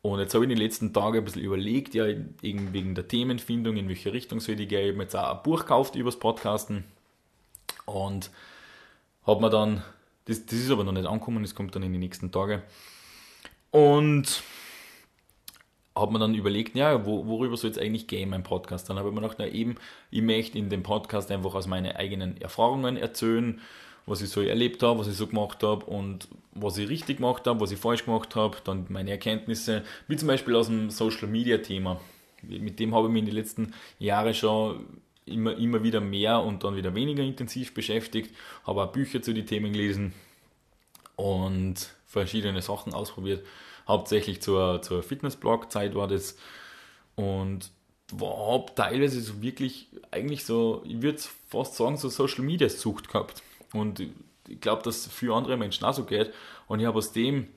Und 0.01 0.19
jetzt 0.19 0.33
habe 0.33 0.43
ich 0.43 0.49
in 0.49 0.57
den 0.57 0.63
letzten 0.63 0.91
Tagen 0.91 1.19
ein 1.19 1.23
bisschen 1.23 1.43
überlegt, 1.43 1.93
ja, 1.93 2.05
wegen 2.41 2.95
der 2.95 3.07
Themenfindung, 3.07 3.77
in 3.77 3.87
welche 3.87 4.11
Richtung 4.11 4.39
soll 4.39 4.59
ich 4.59 4.67
gehen. 4.67 4.85
Ich 4.85 4.93
habe 4.93 5.03
jetzt 5.03 5.15
auch 5.15 5.37
ein 5.37 5.43
Buch 5.43 5.59
gekauft 5.59 5.95
übers 5.95 6.17
Podcasten 6.17 6.83
und 7.85 8.31
habe 9.27 9.41
mir 9.41 9.51
dann 9.51 9.83
Das, 10.25 10.45
das 10.45 10.59
ist 10.59 10.71
aber 10.71 10.83
noch 10.83 10.91
nicht 10.91 11.05
angekommen, 11.05 11.43
das 11.43 11.55
kommt 11.55 11.75
dann 11.75 11.83
in 11.83 11.93
die 11.93 11.99
nächsten 11.99 12.31
Tage. 12.31 12.63
Und 13.71 14.43
habe 15.95 16.13
mir 16.13 16.19
dann 16.19 16.35
überlegt, 16.35 16.75
ja, 16.75 17.05
wo, 17.05 17.27
worüber 17.27 17.57
soll 17.57 17.71
es 17.71 17.77
eigentlich 17.77 18.07
gehen, 18.07 18.29
mein 18.29 18.43
Podcast? 18.43 18.89
Dann 18.89 18.97
habe 18.97 19.09
ich 19.09 19.15
mir 19.15 19.21
gedacht, 19.21 19.37
na 19.39 19.47
eben, 19.47 19.75
ich 20.09 20.21
möchte 20.21 20.57
in 20.57 20.69
dem 20.69 20.83
Podcast 20.83 21.29
einfach 21.31 21.53
aus 21.53 21.67
meinen 21.67 21.91
eigenen 21.95 22.39
Erfahrungen 22.39 22.97
erzählen, 22.97 23.61
was 24.05 24.21
ich 24.21 24.29
so 24.29 24.41
erlebt 24.41 24.83
habe, 24.83 24.99
was 24.99 25.07
ich 25.07 25.15
so 25.15 25.27
gemacht 25.27 25.63
habe 25.63 25.85
und 25.85 26.27
was 26.53 26.77
ich 26.77 26.89
richtig 26.89 27.17
gemacht 27.17 27.47
habe, 27.47 27.59
was 27.59 27.71
ich 27.71 27.79
falsch 27.79 28.05
gemacht 28.05 28.35
habe, 28.35 28.57
dann 28.63 28.85
meine 28.89 29.11
Erkenntnisse, 29.11 29.83
wie 30.07 30.17
zum 30.17 30.27
Beispiel 30.27 30.55
aus 30.55 30.67
dem 30.67 30.89
Social 30.89 31.27
Media 31.27 31.59
Thema. 31.59 31.99
Mit 32.41 32.79
dem 32.79 32.95
habe 32.95 33.07
ich 33.07 33.13
mich 33.13 33.19
in 33.21 33.25
den 33.27 33.35
letzten 33.35 33.73
Jahren 33.99 34.33
schon 34.33 34.85
immer, 35.25 35.55
immer 35.57 35.83
wieder 35.83 36.01
mehr 36.01 36.41
und 36.41 36.63
dann 36.63 36.75
wieder 36.75 36.95
weniger 36.95 37.23
intensiv 37.23 37.73
beschäftigt, 37.73 38.35
habe 38.65 38.83
auch 38.83 38.91
Bücher 38.91 39.21
zu 39.21 39.33
den 39.33 39.45
Themen 39.45 39.73
gelesen 39.73 40.13
und 41.15 41.75
verschiedene 42.07 42.61
Sachen 42.61 42.93
ausprobiert. 42.93 43.45
Hauptsächlich 43.87 44.41
zur, 44.41 44.81
zur 44.81 45.03
Fitnessblog-Zeit 45.03 45.95
war 45.95 46.07
das 46.07 46.37
und 47.15 47.71
habe 48.19 48.65
teilweise 48.75 49.21
so 49.21 49.41
wirklich 49.41 49.87
eigentlich 50.11 50.43
so, 50.43 50.83
ich 50.85 51.01
würde 51.01 51.21
fast 51.47 51.75
sagen, 51.75 51.97
so 51.97 52.09
Social 52.09 52.43
Media 52.43 52.67
Sucht 52.67 53.07
gehabt. 53.07 53.41
Und 53.73 53.99
ich 54.47 54.59
glaube, 54.59 54.83
dass 54.83 55.05
es 55.05 55.11
für 55.11 55.35
andere 55.35 55.57
Menschen 55.57 55.85
auch 55.85 55.93
so 55.93 56.03
geht. 56.03 56.33
Und 56.67 56.79
ich 56.79 56.85
habe 56.85 56.97
aus 56.97 57.11
dem 57.11 57.47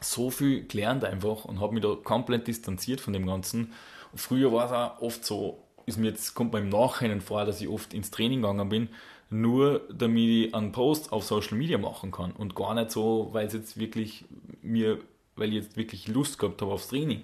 so 0.00 0.30
viel 0.30 0.66
gelernt 0.66 1.04
einfach 1.04 1.44
und 1.44 1.60
habe 1.60 1.74
mich 1.74 1.82
da 1.82 1.94
komplett 1.94 2.46
distanziert 2.48 3.00
von 3.00 3.12
dem 3.12 3.26
Ganzen. 3.26 3.72
Und 4.12 4.18
früher 4.18 4.52
war 4.52 4.66
es 4.66 4.72
auch 4.72 5.02
oft 5.02 5.24
so, 5.24 5.62
ist 5.86 5.98
mir 5.98 6.08
jetzt, 6.08 6.34
kommt 6.34 6.52
mir 6.52 6.60
im 6.60 6.68
Nachhinein 6.68 7.20
vor, 7.20 7.44
dass 7.44 7.60
ich 7.60 7.68
oft 7.68 7.94
ins 7.94 8.10
Training 8.10 8.42
gegangen 8.42 8.68
bin, 8.68 8.88
nur 9.30 9.80
damit 9.90 10.28
ich 10.28 10.54
einen 10.54 10.72
Post 10.72 11.12
auf 11.12 11.24
Social 11.24 11.56
Media 11.56 11.78
machen 11.78 12.10
kann 12.10 12.32
und 12.32 12.54
gar 12.54 12.74
nicht 12.74 12.90
so, 12.90 13.30
weil 13.32 13.46
es 13.46 13.54
jetzt 13.54 13.78
wirklich 13.78 14.24
mir, 14.60 14.98
weil 15.36 15.48
ich 15.48 15.64
jetzt 15.64 15.76
wirklich 15.76 16.08
Lust 16.08 16.38
gehabt 16.38 16.60
habe 16.60 16.72
aufs 16.72 16.88
Training. 16.88 17.22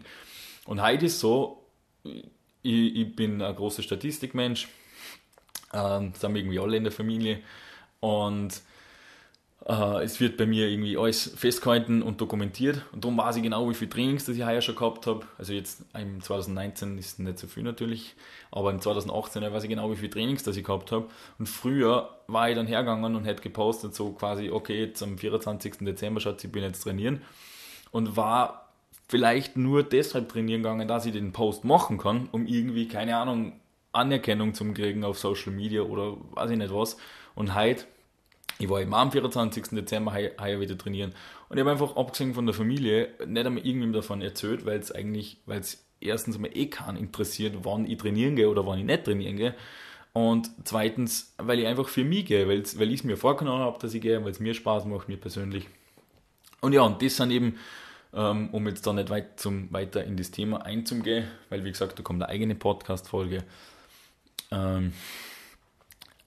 Und 0.64 0.82
heute 0.82 1.06
ist 1.06 1.20
so, 1.20 1.64
ich, 2.04 2.24
ich 2.96 3.14
bin 3.14 3.42
ein 3.42 3.54
großer 3.54 3.82
Statistikmensch, 3.82 4.68
ähm, 5.72 6.12
sind 6.14 6.34
wir 6.34 6.40
irgendwie 6.40 6.58
alle 6.58 6.76
in 6.76 6.84
der 6.84 6.92
Familie 6.92 7.40
und 8.00 8.62
äh, 9.68 10.02
es 10.02 10.18
wird 10.20 10.36
bei 10.36 10.46
mir 10.46 10.68
irgendwie 10.68 10.96
alles 10.96 11.32
festgehalten 11.36 12.02
und 12.02 12.20
dokumentiert. 12.20 12.82
Und 12.92 13.04
darum 13.04 13.18
weiß 13.18 13.36
ich 13.36 13.42
genau, 13.42 13.68
wie 13.68 13.74
viele 13.74 13.90
Trainings 13.90 14.24
das 14.24 14.36
ich 14.36 14.44
heuer 14.44 14.60
schon 14.60 14.76
gehabt 14.76 15.06
habe. 15.06 15.26
Also 15.36 15.52
jetzt 15.52 15.84
im 15.94 16.22
2019 16.22 16.96
ist 16.98 17.18
nicht 17.18 17.38
so 17.38 17.46
viel 17.46 17.62
natürlich, 17.62 18.14
aber 18.50 18.70
im 18.70 18.80
2018 18.80 19.42
weiß 19.42 19.64
ich 19.64 19.68
genau, 19.68 19.90
wie 19.90 19.96
viele 19.96 20.10
Trainings 20.10 20.42
das 20.42 20.56
ich 20.56 20.64
gehabt 20.64 20.90
habe. 20.90 21.06
Und 21.38 21.48
früher 21.48 22.08
war 22.28 22.48
ich 22.48 22.56
dann 22.56 22.66
hergegangen 22.66 23.14
und 23.14 23.24
hätte 23.24 23.42
gepostet, 23.42 23.94
so 23.94 24.12
quasi, 24.12 24.50
okay, 24.50 24.80
jetzt 24.80 25.02
am 25.02 25.18
24. 25.18 25.78
Dezember, 25.80 26.20
Schatz, 26.20 26.42
ich 26.44 26.52
bin 26.52 26.62
jetzt 26.62 26.82
trainieren. 26.82 27.22
Und 27.90 28.16
war 28.16 28.68
vielleicht 29.08 29.56
nur 29.56 29.82
deshalb 29.82 30.28
trainieren 30.28 30.62
gegangen, 30.62 30.88
dass 30.88 31.06
ich 31.06 31.12
den 31.12 31.32
Post 31.32 31.64
machen 31.64 31.98
kann, 31.98 32.28
um 32.32 32.46
irgendwie, 32.46 32.88
keine 32.88 33.16
Ahnung, 33.16 33.52
Anerkennung 33.92 34.54
zu 34.54 34.64
kriegen 34.72 35.04
auf 35.04 35.18
Social 35.18 35.52
Media 35.52 35.82
oder 35.82 36.16
weiß 36.32 36.50
ich 36.50 36.58
nicht 36.58 36.72
was. 36.72 36.96
Und 37.38 37.54
heute, 37.54 37.84
ich 38.58 38.68
war 38.68 38.80
eben 38.80 38.92
am 38.92 39.12
24. 39.12 39.66
Dezember 39.70 40.12
heuer 40.12 40.58
wieder 40.58 40.76
trainieren 40.76 41.14
und 41.48 41.56
ich 41.56 41.60
habe 41.60 41.70
einfach 41.70 41.94
abgesehen 41.94 42.34
von 42.34 42.46
der 42.46 42.54
Familie 42.54 43.10
nicht 43.24 43.46
einmal 43.46 43.64
irgendwem 43.64 43.92
davon 43.92 44.22
erzählt, 44.22 44.66
weil 44.66 44.80
es 44.80 44.90
eigentlich, 44.90 45.36
weil 45.46 45.60
es 45.60 45.86
erstens 46.00 46.34
einmal 46.34 46.50
eh 46.52 46.66
keinen 46.66 46.96
interessiert, 46.96 47.58
wann 47.62 47.86
ich 47.86 47.96
trainieren 47.96 48.34
gehe 48.34 48.48
oder 48.50 48.66
wann 48.66 48.80
ich 48.80 48.84
nicht 48.84 49.04
trainieren 49.04 49.36
gehe. 49.36 49.54
Und 50.12 50.50
zweitens, 50.64 51.32
weil 51.38 51.60
ich 51.60 51.68
einfach 51.68 51.86
für 51.86 52.02
mich 52.02 52.26
gehe, 52.26 52.48
weil, 52.48 52.64
weil 52.64 52.88
ich 52.88 53.00
es 53.00 53.04
mir 53.04 53.16
vorgenommen 53.16 53.62
habe, 53.62 53.78
dass 53.78 53.94
ich 53.94 54.02
gehe, 54.02 54.24
weil 54.24 54.32
es 54.32 54.40
mir 54.40 54.54
Spaß 54.54 54.86
macht, 54.86 55.08
mir 55.08 55.16
persönlich. 55.16 55.68
Und 56.60 56.72
ja, 56.72 56.82
und 56.82 57.00
das 57.00 57.18
sind 57.18 57.30
eben, 57.30 57.56
ähm, 58.12 58.48
um 58.50 58.66
jetzt 58.66 58.84
da 58.84 58.92
nicht 58.92 59.10
weit 59.10 59.38
zum, 59.38 59.72
weiter 59.72 60.02
in 60.02 60.16
das 60.16 60.32
Thema 60.32 60.66
einzugehen, 60.66 61.28
weil 61.50 61.64
wie 61.64 61.70
gesagt, 61.70 62.00
da 62.00 62.02
kommt 62.02 62.20
eine 62.20 62.32
eigene 62.32 62.56
Podcast-Folge. 62.56 63.44
Ähm, 64.50 64.92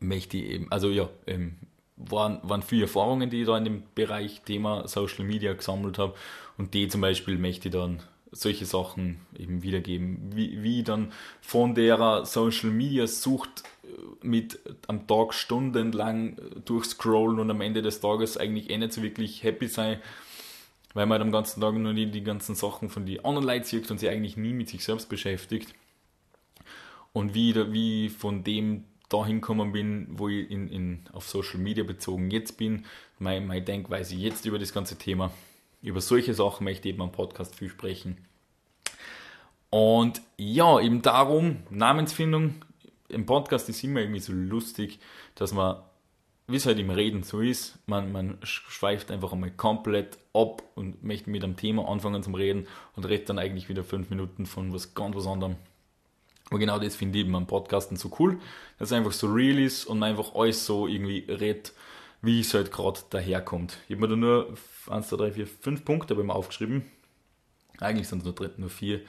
möchte 0.02 0.38
ich 0.38 0.46
eben, 0.50 0.72
also 0.72 0.90
ja, 0.90 1.10
ähm, 1.28 1.56
waren, 1.96 2.40
waren 2.44 2.64
viele 2.64 2.84
Erfahrungen, 2.84 3.30
die 3.30 3.42
ich 3.42 3.48
da 3.48 3.58
in 3.58 3.64
dem 3.64 3.84
Bereich 3.96 4.42
Thema 4.42 4.88
Social 4.88 5.24
Media 5.24 5.54
gesammelt 5.54 5.98
habe 5.98 6.16
und 6.58 6.74
die 6.74 6.88
zum 6.88 7.02
Beispiel 7.02 7.38
möchte 7.38 7.70
ich 7.70 7.74
dann 7.74 8.02
solche 8.32 8.66
Sachen 8.66 9.20
eben 9.38 9.62
wiedergeben, 9.62 10.32
wie, 10.34 10.64
wie 10.64 10.84
dann 10.84 11.12
von 11.42 11.76
der 11.76 12.26
Social 12.26 12.70
Media 12.70 13.06
Sucht 13.06 13.64
äh, 13.84 14.26
mit 14.26 14.60
am 14.88 15.06
Tag 15.06 15.34
stundenlang 15.34 16.38
durchscrollen 16.66 17.40
und 17.40 17.52
am 17.52 17.62
Ende 17.62 17.82
des 17.82 18.00
Tages 18.00 18.38
eigentlich 18.38 18.70
eh 18.70 18.78
nicht 18.78 18.94
so 18.94 19.04
wirklich 19.04 19.44
happy 19.44 19.68
sein, 19.68 20.00
weil 20.94 21.06
man 21.06 21.20
halt 21.20 21.24
am 21.24 21.32
ganzen 21.32 21.62
Tag 21.62 21.76
nur 21.76 21.94
die, 21.94 22.10
die 22.10 22.24
ganzen 22.24 22.56
Sachen 22.56 22.90
von 22.90 23.06
die 23.06 23.24
anderen 23.24 23.48
Leuten 23.48 23.66
sieht 23.66 23.92
und 23.92 24.00
sich 24.00 24.10
eigentlich 24.10 24.38
nie 24.38 24.54
mit 24.54 24.70
sich 24.70 24.84
selbst 24.84 25.10
beschäftigt. 25.10 25.74
Und 27.14 27.34
wie, 27.36 27.54
wie 27.74 28.08
von 28.08 28.46
dem 28.46 28.86
dahin 29.14 29.42
gekommen 29.42 29.72
bin, 29.72 30.08
wo 30.12 30.30
ich 30.30 30.50
in, 30.50 30.68
in, 30.70 31.00
auf 31.14 31.28
Social 31.28 31.60
Media 31.60 31.84
bezogen 31.84 32.32
jetzt 32.32 32.58
bin, 32.58 32.86
meine, 33.20 33.46
meine 33.46 33.62
Denkweise 33.62 34.16
jetzt 34.16 34.46
über 34.46 34.60
das 34.60 34.74
ganze 34.74 34.98
Thema. 34.98 35.32
Über 35.82 36.02
solche 36.02 36.34
Sachen 36.34 36.64
möchte 36.64 36.88
ich 36.88 36.94
eben 36.94 37.04
am 37.04 37.12
Podcast 37.12 37.56
viel 37.56 37.70
sprechen. 37.70 38.18
Und 39.70 40.22
ja, 40.38 40.80
eben 40.80 41.02
darum, 41.02 41.64
Namensfindung 41.70 42.56
im 43.08 43.26
Podcast 43.26 43.70
ist 43.70 43.84
immer 43.84 44.02
irgendwie 44.02 44.20
so 44.20 44.34
lustig, 44.34 45.00
dass 45.36 45.54
man, 45.54 45.78
wie 46.48 46.58
es 46.58 46.66
halt 46.66 46.80
im 46.80 46.90
Reden 46.90 47.24
so 47.24 47.42
ist, 47.42 47.80
man, 47.88 48.12
man 48.12 48.38
schweift 48.44 49.12
einfach 49.12 49.34
einmal 49.34 49.52
komplett 49.52 50.18
ab 50.34 50.64
und 50.76 51.04
möchte 51.04 51.30
mit 51.30 51.44
einem 51.44 51.56
Thema 51.56 51.88
anfangen 51.88 52.24
zum 52.24 52.36
Reden 52.36 52.68
und 52.96 53.06
redet 53.06 53.30
dann 53.30 53.40
eigentlich 53.40 53.70
wieder 53.70 53.84
fünf 53.84 54.10
Minuten 54.10 54.46
von 54.46 54.74
was 54.74 54.94
ganz 54.94 55.16
was 55.16 55.28
anderem. 55.28 55.56
Aber 56.52 56.60
genau 56.60 56.80
das 56.80 56.98
finde 56.98 57.18
ich 57.18 57.26
eben 57.26 57.34
am 57.34 57.48
Podcasten 57.48 57.96
so 57.96 58.12
cool, 58.20 58.38
dass 58.78 58.90
es 58.90 58.94
einfach 58.94 59.14
so 59.14 59.32
real 59.32 59.58
ist 59.58 59.86
und 59.86 60.00
man 60.00 60.10
einfach 60.10 60.36
alles 60.36 60.66
so 60.66 60.86
irgendwie 60.86 61.26
redet, 61.30 61.72
wie 62.22 62.42
es 62.42 62.54
halt 62.54 62.74
gerade 62.74 63.00
daherkommt. 63.10 63.78
Ich 63.88 63.96
habe 63.96 64.02
mir 64.02 64.10
da 64.10 64.16
nur 64.18 64.54
1, 64.90 65.08
2, 65.08 65.16
3, 65.16 65.32
4, 65.32 65.48
5 65.48 65.86
Punkte 65.86 66.14
bei 66.14 66.24
mir 66.24 66.36
aufgeschrieben. 66.36 66.84
Eigentlich 67.80 68.10
sind 68.10 68.20
es 68.20 68.26
nur, 68.26 68.52
nur 68.58 68.70
vier. 68.70 69.00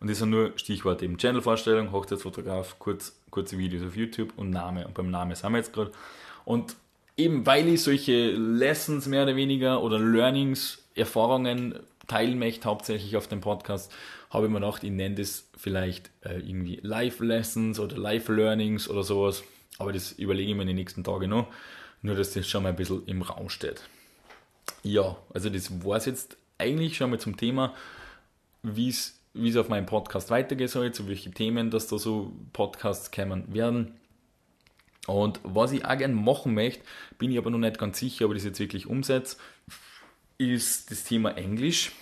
Und 0.00 0.10
das 0.10 0.18
sind 0.18 0.30
nur 0.30 0.52
Stichworte 0.56 1.04
eben 1.04 1.16
Channel-Vorstellung, 1.16 1.92
Hochzeitsfotograf, 1.92 2.80
kurz, 2.80 3.20
kurze 3.30 3.56
Videos 3.56 3.86
auf 3.86 3.96
YouTube 3.96 4.32
und 4.36 4.50
Name. 4.50 4.84
Und 4.84 4.94
beim 4.94 5.12
Namen 5.12 5.36
sind 5.36 5.52
wir 5.52 5.58
jetzt 5.58 5.72
gerade. 5.72 5.92
Und 6.44 6.74
eben 7.16 7.46
weil 7.46 7.68
ich 7.68 7.84
solche 7.84 8.32
Lessons 8.32 9.06
mehr 9.06 9.22
oder 9.22 9.36
weniger 9.36 9.80
oder 9.80 10.00
Learnings, 10.00 10.82
Erfahrungen 10.96 11.78
teilen 12.10 12.38
möchte, 12.38 12.68
hauptsächlich 12.68 13.16
auf 13.16 13.28
dem 13.28 13.40
Podcast, 13.40 13.92
habe 14.30 14.46
ich 14.46 14.52
mir 14.52 14.60
gedacht, 14.60 14.82
ich 14.82 14.90
nenne 14.90 15.14
das 15.14 15.48
vielleicht 15.56 16.10
äh, 16.22 16.38
irgendwie 16.38 16.80
Live-Lessons 16.82 17.78
oder 17.78 17.96
Live-Learnings 17.96 18.88
oder 18.88 19.02
sowas. 19.02 19.44
Aber 19.78 19.92
das 19.92 20.12
überlege 20.12 20.50
ich 20.50 20.56
mir 20.56 20.62
in 20.62 20.68
den 20.68 20.76
nächsten 20.76 21.04
Tagen 21.04 21.30
noch. 21.30 21.46
Nur, 22.02 22.16
dass 22.16 22.32
das 22.32 22.48
schon 22.48 22.62
mal 22.62 22.70
ein 22.70 22.76
bisschen 22.76 23.06
im 23.06 23.22
Raum 23.22 23.48
steht. 23.48 23.82
Ja, 24.82 25.16
also 25.32 25.50
das 25.50 25.84
war 25.84 25.96
es 25.96 26.06
jetzt 26.06 26.36
eigentlich 26.58 26.96
schon 26.96 27.10
mal 27.10 27.20
zum 27.20 27.36
Thema, 27.36 27.74
wie 28.62 28.88
es 28.88 29.56
auf 29.56 29.68
meinem 29.68 29.86
Podcast 29.86 30.30
weitergehen 30.30 30.68
soll, 30.68 30.92
zu 30.92 31.08
welchen 31.08 31.34
Themen, 31.34 31.70
dass 31.70 31.86
da 31.86 31.98
so 31.98 32.32
Podcasts 32.52 33.10
kommen 33.10 33.54
werden. 33.54 33.94
Und 35.06 35.40
was 35.42 35.72
ich 35.72 35.84
auch 35.84 35.96
gerne 35.96 36.14
machen 36.14 36.54
möchte, 36.54 36.84
bin 37.18 37.30
ich 37.30 37.38
aber 37.38 37.50
noch 37.50 37.58
nicht 37.58 37.78
ganz 37.78 37.98
sicher, 37.98 38.26
ob 38.26 38.32
ich 38.32 38.38
das 38.38 38.44
jetzt 38.44 38.60
wirklich 38.60 38.86
umsetze, 38.86 39.36
ist 40.40 40.90
das 40.90 41.04
Thema 41.04 41.36
Englisch. 41.36 41.92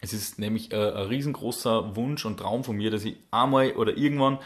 Es 0.00 0.12
ist 0.12 0.38
nämlich 0.38 0.72
ein, 0.72 0.78
ein 0.80 1.06
riesengroßer 1.08 1.96
Wunsch 1.96 2.24
und 2.24 2.38
Traum 2.38 2.64
von 2.64 2.76
mir, 2.76 2.90
dass 2.90 3.04
ich 3.04 3.16
einmal 3.30 3.72
oder 3.72 3.96
irgendwann 3.96 4.38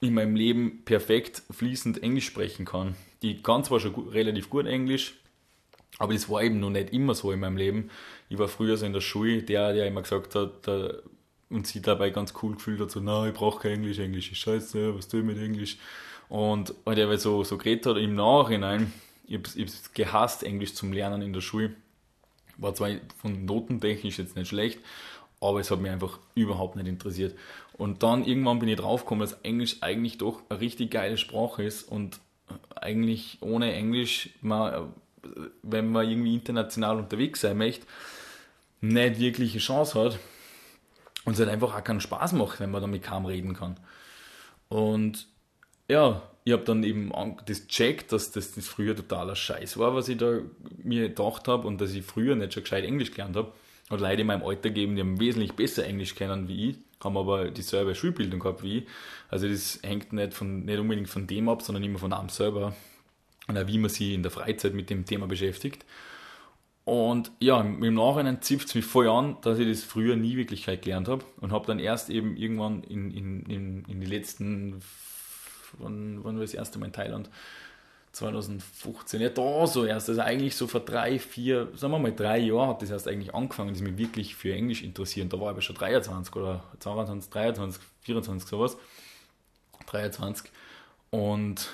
in 0.00 0.14
meinem 0.14 0.36
Leben 0.36 0.82
perfekt 0.84 1.42
fließend 1.50 2.02
Englisch 2.02 2.26
sprechen 2.26 2.66
kann. 2.66 2.94
Ich 3.20 3.42
kann 3.42 3.64
zwar 3.64 3.80
schon 3.80 3.94
gut, 3.94 4.12
relativ 4.12 4.50
gut 4.50 4.66
Englisch, 4.66 5.14
aber 5.98 6.12
das 6.12 6.28
war 6.28 6.42
eben 6.42 6.60
noch 6.60 6.70
nicht 6.70 6.92
immer 6.92 7.14
so 7.14 7.32
in 7.32 7.40
meinem 7.40 7.56
Leben. 7.56 7.90
Ich 8.28 8.38
war 8.38 8.48
früher 8.48 8.76
so 8.76 8.84
in 8.84 8.92
der 8.92 9.00
Schule, 9.00 9.42
der, 9.42 9.72
der 9.72 9.86
immer 9.86 10.02
gesagt 10.02 10.34
hat, 10.34 10.66
der, 10.66 11.02
und 11.48 11.66
sie 11.66 11.80
dabei 11.80 12.10
ganz 12.10 12.34
cool 12.42 12.54
gefühlt 12.54 12.80
hat, 12.80 12.90
so, 12.90 13.00
na, 13.00 13.26
ich 13.26 13.32
brauche 13.32 13.62
kein 13.62 13.72
Englisch, 13.78 13.98
Englisch 13.98 14.30
ist 14.30 14.38
scheiße, 14.38 14.94
was 14.94 15.08
tue 15.08 15.20
ich 15.20 15.26
mit 15.26 15.38
Englisch? 15.38 15.78
Und 16.28 16.74
weil 16.84 16.96
der 16.96 17.16
so, 17.18 17.44
so 17.44 17.56
geredet 17.56 17.86
hat, 17.86 17.96
im 17.96 18.14
Nachhinein, 18.14 18.92
ich 19.26 19.38
habe 19.38 19.48
es 19.64 19.92
gehasst, 19.94 20.42
Englisch 20.42 20.74
zum 20.74 20.92
Lernen 20.92 21.22
in 21.22 21.32
der 21.32 21.40
Schule. 21.40 21.74
War 22.56 22.74
zwar 22.74 22.90
von 23.20 23.44
notentechnisch 23.44 24.18
jetzt 24.18 24.36
nicht 24.36 24.48
schlecht, 24.48 24.80
aber 25.40 25.60
es 25.60 25.70
hat 25.70 25.80
mich 25.80 25.90
einfach 25.90 26.18
überhaupt 26.34 26.76
nicht 26.76 26.88
interessiert. 26.88 27.36
Und 27.76 28.02
dann 28.02 28.24
irgendwann 28.24 28.58
bin 28.58 28.68
ich 28.68 28.76
draufgekommen, 28.76 29.20
dass 29.20 29.40
Englisch 29.42 29.78
eigentlich 29.80 30.18
doch 30.18 30.42
eine 30.48 30.60
richtig 30.60 30.90
geile 30.90 31.18
Sprache 31.18 31.62
ist 31.62 31.82
und 31.82 32.20
eigentlich 32.76 33.38
ohne 33.40 33.72
Englisch, 33.72 34.30
man, 34.40 34.92
wenn 35.62 35.90
man 35.90 36.08
irgendwie 36.08 36.34
international 36.34 36.98
unterwegs 36.98 37.40
sein 37.40 37.58
möchte, 37.58 37.86
nicht 38.80 39.18
wirklich 39.18 39.52
eine 39.52 39.60
Chance 39.60 40.00
hat 40.02 40.18
und 41.24 41.32
es 41.32 41.38
halt 41.38 41.48
einfach 41.48 41.74
auch 41.74 41.84
keinen 41.84 42.00
Spaß 42.00 42.32
macht, 42.34 42.60
wenn 42.60 42.70
man 42.70 42.82
damit 42.82 43.02
kaum 43.02 43.26
reden 43.26 43.54
kann. 43.54 43.78
Und 44.68 45.26
ja, 45.88 46.22
ich 46.44 46.52
habe 46.52 46.64
dann 46.64 46.82
eben 46.82 47.10
das 47.46 47.66
checkt, 47.68 48.12
dass 48.12 48.30
das, 48.30 48.52
das 48.52 48.68
früher 48.68 48.94
totaler 48.94 49.34
Scheiß 49.34 49.78
war, 49.78 49.94
was 49.94 50.08
ich 50.08 50.18
da 50.18 50.40
mir 50.82 51.08
gedacht 51.08 51.48
habe 51.48 51.66
und 51.66 51.80
dass 51.80 51.94
ich 51.94 52.04
früher 52.04 52.36
nicht 52.36 52.52
schon 52.52 52.64
gescheit 52.64 52.84
Englisch 52.84 53.12
gelernt 53.12 53.36
habe. 53.36 53.52
Und 53.88 54.00
Leute 54.00 54.22
in 54.22 54.26
meinem 54.26 54.42
Alter 54.42 54.70
geben, 54.70 54.94
die 54.94 55.02
haben 55.02 55.20
wesentlich 55.20 55.52
besser 55.52 55.84
Englisch 55.84 56.14
kennen 56.14 56.48
wie 56.48 56.70
ich, 56.70 56.76
haben 57.02 57.16
aber 57.16 57.50
dieselbe 57.50 57.94
Schulbildung 57.94 58.40
gehabt 58.40 58.62
wie 58.62 58.78
ich. 58.78 58.86
Also 59.30 59.48
das 59.48 59.80
hängt 59.82 60.12
nicht, 60.12 60.34
von, 60.34 60.64
nicht 60.64 60.78
unbedingt 60.78 61.08
von 61.08 61.26
dem 61.26 61.48
ab, 61.48 61.62
sondern 61.62 61.82
immer 61.82 61.98
von 61.98 62.12
einem 62.12 62.28
selber 62.28 62.74
und 63.46 63.58
auch 63.58 63.66
wie 63.66 63.78
man 63.78 63.90
sich 63.90 64.12
in 64.12 64.22
der 64.22 64.30
Freizeit 64.30 64.74
mit 64.74 64.90
dem 64.90 65.06
Thema 65.06 65.26
beschäftigt. 65.26 65.84
Und 66.84 67.32
ja, 67.40 67.60
im 67.62 67.94
Nachhinein 67.94 68.42
zipft 68.42 68.68
es 68.68 68.74
mich 68.74 68.84
voll 68.84 69.08
an, 69.08 69.38
dass 69.40 69.58
ich 69.58 69.66
das 69.66 69.82
früher 69.82 70.16
nie 70.16 70.36
wirklich 70.36 70.66
gelernt 70.66 71.08
habe 71.08 71.24
und 71.40 71.52
habe 71.52 71.66
dann 71.66 71.78
erst 71.78 72.10
eben 72.10 72.36
irgendwann 72.36 72.82
in, 72.82 73.10
in, 73.10 73.46
in, 73.46 73.84
in 73.86 74.00
die 74.00 74.06
letzten 74.06 74.82
wann, 75.78 76.22
wann 76.24 76.36
war 76.36 76.42
das 76.42 76.54
erste 76.54 76.78
Mal 76.78 76.86
in 76.86 76.92
Thailand? 76.92 77.30
2015, 78.12 79.20
ja 79.20 79.28
da 79.28 79.66
so 79.66 79.84
erst, 79.84 80.08
also 80.08 80.20
eigentlich 80.20 80.54
so 80.54 80.68
vor 80.68 80.80
drei, 80.80 81.18
vier, 81.18 81.68
sagen 81.74 81.92
wir 81.92 81.98
mal 81.98 82.14
drei 82.14 82.38
Jahren 82.38 82.68
hat 82.68 82.80
das 82.80 82.90
erst 82.90 83.08
eigentlich 83.08 83.34
angefangen, 83.34 83.70
dass 83.70 83.82
mich 83.82 83.98
wirklich 83.98 84.36
für 84.36 84.54
Englisch 84.54 84.84
interessieren. 84.84 85.28
Da 85.28 85.38
war 85.40 85.46
ich 85.46 85.50
aber 85.50 85.62
schon 85.62 85.76
23 85.76 86.36
oder 86.36 86.62
22, 86.78 87.30
23, 87.30 87.82
24 88.02 88.48
sowas. 88.48 88.76
23 89.86 90.50
und 91.10 91.68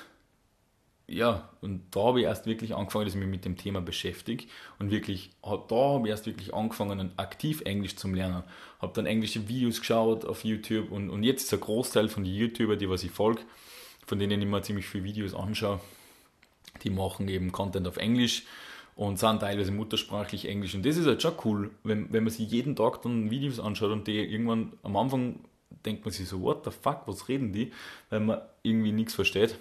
ja, 1.06 1.48
und 1.60 1.82
da 1.90 2.04
habe 2.04 2.20
ich 2.20 2.26
erst 2.26 2.46
wirklich 2.46 2.74
angefangen, 2.74 3.04
dass 3.04 3.14
ich 3.14 3.20
mich 3.20 3.28
mit 3.28 3.44
dem 3.44 3.56
Thema 3.56 3.80
beschäftige 3.80 4.44
und 4.78 4.90
wirklich, 4.92 5.30
da 5.42 5.76
habe 5.76 6.06
ich 6.06 6.10
erst 6.10 6.26
wirklich 6.26 6.54
angefangen, 6.54 7.12
aktiv 7.16 7.62
Englisch 7.64 7.96
zu 7.96 8.06
lernen. 8.08 8.44
Habe 8.78 8.92
dann 8.94 9.06
englische 9.06 9.48
Videos 9.48 9.80
geschaut 9.80 10.24
auf 10.24 10.44
YouTube 10.44 10.92
und, 10.92 11.10
und 11.10 11.24
jetzt 11.24 11.44
ist 11.44 11.52
ein 11.52 11.60
Großteil 11.60 12.08
von 12.08 12.22
den 12.22 12.32
YouTuber, 12.32 12.76
die 12.76 12.88
was 12.88 13.02
ich 13.02 13.10
folge, 13.10 13.42
von 14.10 14.18
denen 14.18 14.42
ich 14.42 14.48
mir 14.48 14.60
ziemlich 14.60 14.88
viele 14.88 15.04
Videos 15.04 15.34
anschaue. 15.34 15.78
Die 16.82 16.90
machen 16.90 17.28
eben 17.28 17.52
Content 17.52 17.86
auf 17.86 17.96
Englisch 17.96 18.42
und 18.96 19.20
sind 19.20 19.38
teilweise 19.38 19.70
muttersprachlich 19.70 20.48
Englisch. 20.48 20.74
Und 20.74 20.84
das 20.84 20.96
ist 20.96 21.06
halt 21.06 21.22
schon 21.22 21.34
cool, 21.44 21.70
wenn, 21.84 22.12
wenn 22.12 22.24
man 22.24 22.32
sich 22.32 22.50
jeden 22.50 22.74
Tag 22.74 23.02
dann 23.02 23.30
Videos 23.30 23.60
anschaut 23.60 23.92
und 23.92 24.08
die 24.08 24.18
irgendwann 24.18 24.72
am 24.82 24.96
Anfang 24.96 25.36
denkt 25.86 26.04
man 26.04 26.12
sich 26.12 26.28
so, 26.28 26.42
what 26.42 26.64
the 26.64 26.72
fuck, 26.72 27.02
was 27.06 27.28
reden 27.28 27.52
die? 27.52 27.70
Weil 28.10 28.18
man 28.18 28.40
irgendwie 28.64 28.90
nichts 28.90 29.14
versteht. 29.14 29.56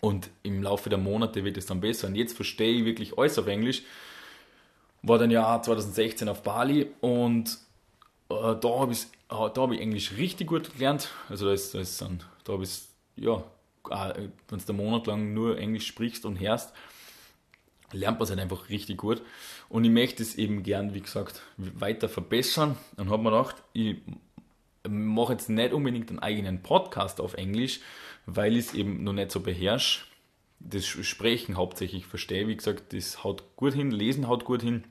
Und 0.00 0.30
im 0.44 0.62
Laufe 0.62 0.88
der 0.88 0.98
Monate 0.98 1.44
wird 1.44 1.56
es 1.56 1.66
dann 1.66 1.80
besser. 1.80 2.06
Und 2.06 2.14
jetzt 2.14 2.36
verstehe 2.36 2.72
ich 2.72 2.84
wirklich 2.84 3.18
alles 3.18 3.36
auf 3.36 3.48
Englisch. 3.48 3.82
War 5.02 5.18
dann 5.18 5.32
ja 5.32 5.60
2016 5.60 6.28
auf 6.28 6.44
Bali 6.44 6.86
und 7.00 7.58
äh, 8.28 8.54
da 8.60 8.78
habe 8.78 8.92
ich, 8.92 9.06
äh, 9.28 9.34
hab 9.34 9.72
ich 9.72 9.80
Englisch 9.80 10.12
richtig 10.16 10.46
gut 10.46 10.72
gelernt. 10.72 11.08
Also 11.28 11.46
da 11.46 11.52
ist, 11.52 11.74
da 11.74 11.80
ist 11.80 12.00
dann, 12.00 12.22
da 12.44 12.52
habe 12.52 12.62
ich 12.62 12.89
ja, 13.20 13.44
wenn 14.48 14.60
du 14.66 14.72
Monat 14.72 15.06
lang 15.06 15.32
nur 15.34 15.58
Englisch 15.58 15.86
sprichst 15.86 16.24
und 16.24 16.40
hörst, 16.40 16.72
lernt 17.92 18.18
man 18.18 18.24
es 18.24 18.30
halt 18.30 18.40
einfach 18.40 18.68
richtig 18.68 18.98
gut. 18.98 19.22
Und 19.68 19.84
ich 19.84 19.90
möchte 19.90 20.22
es 20.22 20.36
eben 20.36 20.62
gern, 20.62 20.94
wie 20.94 21.00
gesagt, 21.00 21.42
weiter 21.56 22.08
verbessern. 22.08 22.76
Und 22.96 23.10
habe 23.10 23.22
mir 23.22 23.30
gedacht, 23.30 23.56
ich 23.72 23.96
mache 24.88 25.32
jetzt 25.34 25.48
nicht 25.48 25.72
unbedingt 25.72 26.08
einen 26.10 26.18
eigenen 26.18 26.62
Podcast 26.62 27.20
auf 27.20 27.34
Englisch, 27.34 27.80
weil 28.26 28.56
ich 28.56 28.66
es 28.66 28.74
eben 28.74 29.04
noch 29.04 29.12
nicht 29.12 29.30
so 29.30 29.40
beherrsche. 29.40 30.04
Das 30.60 30.86
Sprechen 30.86 31.56
hauptsächlich 31.56 32.06
verstehe, 32.06 32.46
wie 32.46 32.56
gesagt, 32.56 32.92
das 32.92 33.24
haut 33.24 33.56
gut 33.56 33.74
hin, 33.74 33.90
Lesen 33.90 34.28
haut 34.28 34.44
gut 34.44 34.62
hin. 34.62 34.84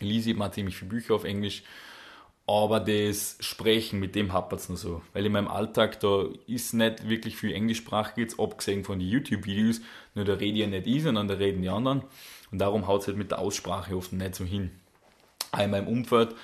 Ich 0.00 0.08
lese 0.08 0.30
eben 0.30 0.42
auch 0.42 0.50
ziemlich 0.50 0.76
viele 0.76 0.90
Bücher 0.90 1.14
auf 1.14 1.24
Englisch 1.24 1.62
aber 2.46 2.80
das 2.80 3.38
Sprechen, 3.40 4.00
mit 4.00 4.14
dem 4.14 4.32
hapert 4.32 4.60
es 4.60 4.68
nur 4.68 4.76
so. 4.76 5.02
Weil 5.14 5.24
in 5.24 5.32
meinem 5.32 5.48
Alltag, 5.48 6.00
da 6.00 6.26
ist 6.46 6.74
nicht 6.74 7.08
wirklich 7.08 7.36
viel 7.36 7.52
Englischsprache, 7.52 8.20
jetzt 8.20 8.38
abgesehen 8.38 8.84
von 8.84 8.98
den 8.98 9.08
YouTube-Videos. 9.08 9.80
Nur 10.14 10.26
da 10.26 10.34
rede 10.34 10.52
ich 10.52 10.58
ja 10.58 10.66
nicht 10.66 10.86
ich, 10.86 11.02
sondern 11.02 11.26
da 11.26 11.34
reden 11.34 11.62
die 11.62 11.70
anderen. 11.70 12.02
Und 12.52 12.58
darum 12.58 12.86
haut 12.86 13.00
es 13.00 13.06
halt 13.06 13.16
mit 13.16 13.30
der 13.30 13.38
Aussprache 13.38 13.96
oft 13.96 14.12
nicht 14.12 14.34
so 14.34 14.44
hin. 14.44 14.72
Auch 15.52 15.60
in 15.60 15.70
meinem 15.70 15.88
Umfeld, 15.88 16.34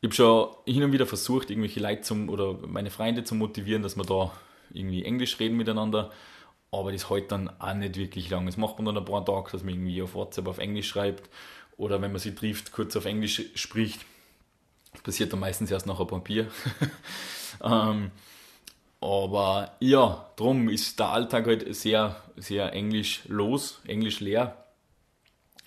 ich 0.00 0.06
habe 0.06 0.14
schon 0.14 0.48
hin 0.66 0.84
und 0.84 0.92
wieder 0.92 1.06
versucht, 1.06 1.50
irgendwelche 1.50 1.80
Leute 1.80 2.02
zum, 2.02 2.28
oder 2.28 2.54
meine 2.66 2.90
Freunde 2.90 3.24
zu 3.24 3.34
motivieren, 3.34 3.82
dass 3.82 3.96
wir 3.96 4.04
da 4.04 4.32
irgendwie 4.72 5.04
Englisch 5.04 5.40
reden 5.40 5.56
miteinander. 5.56 6.12
Aber 6.70 6.92
das 6.92 7.10
hält 7.10 7.32
dann 7.32 7.50
auch 7.58 7.74
nicht 7.74 7.96
wirklich 7.96 8.30
lang. 8.30 8.46
Das 8.46 8.56
macht 8.56 8.78
man 8.78 8.86
dann 8.86 8.98
ein 8.98 9.04
paar 9.04 9.24
Tage, 9.24 9.50
dass 9.50 9.64
man 9.64 9.74
irgendwie 9.74 10.00
auf 10.00 10.14
WhatsApp 10.14 10.46
auf 10.46 10.58
Englisch 10.58 10.88
schreibt. 10.88 11.28
Oder 11.76 12.00
wenn 12.00 12.12
man 12.12 12.20
sie 12.20 12.36
trifft, 12.36 12.70
kurz 12.70 12.94
auf 12.94 13.04
Englisch 13.04 13.42
spricht 13.56 14.06
das 14.92 15.02
passiert 15.02 15.32
dann 15.32 15.40
meistens 15.40 15.70
erst 15.70 15.86
nach 15.86 16.04
Papier. 16.06 16.48
ähm, 17.62 18.10
aber 19.00 19.76
ja, 19.80 20.30
drum 20.36 20.68
ist 20.68 20.98
der 20.98 21.08
Alltag 21.08 21.46
halt 21.46 21.74
sehr, 21.74 22.22
sehr 22.36 22.72
englisch 22.72 23.22
los, 23.28 23.80
englisch 23.86 24.20
leer. 24.20 24.66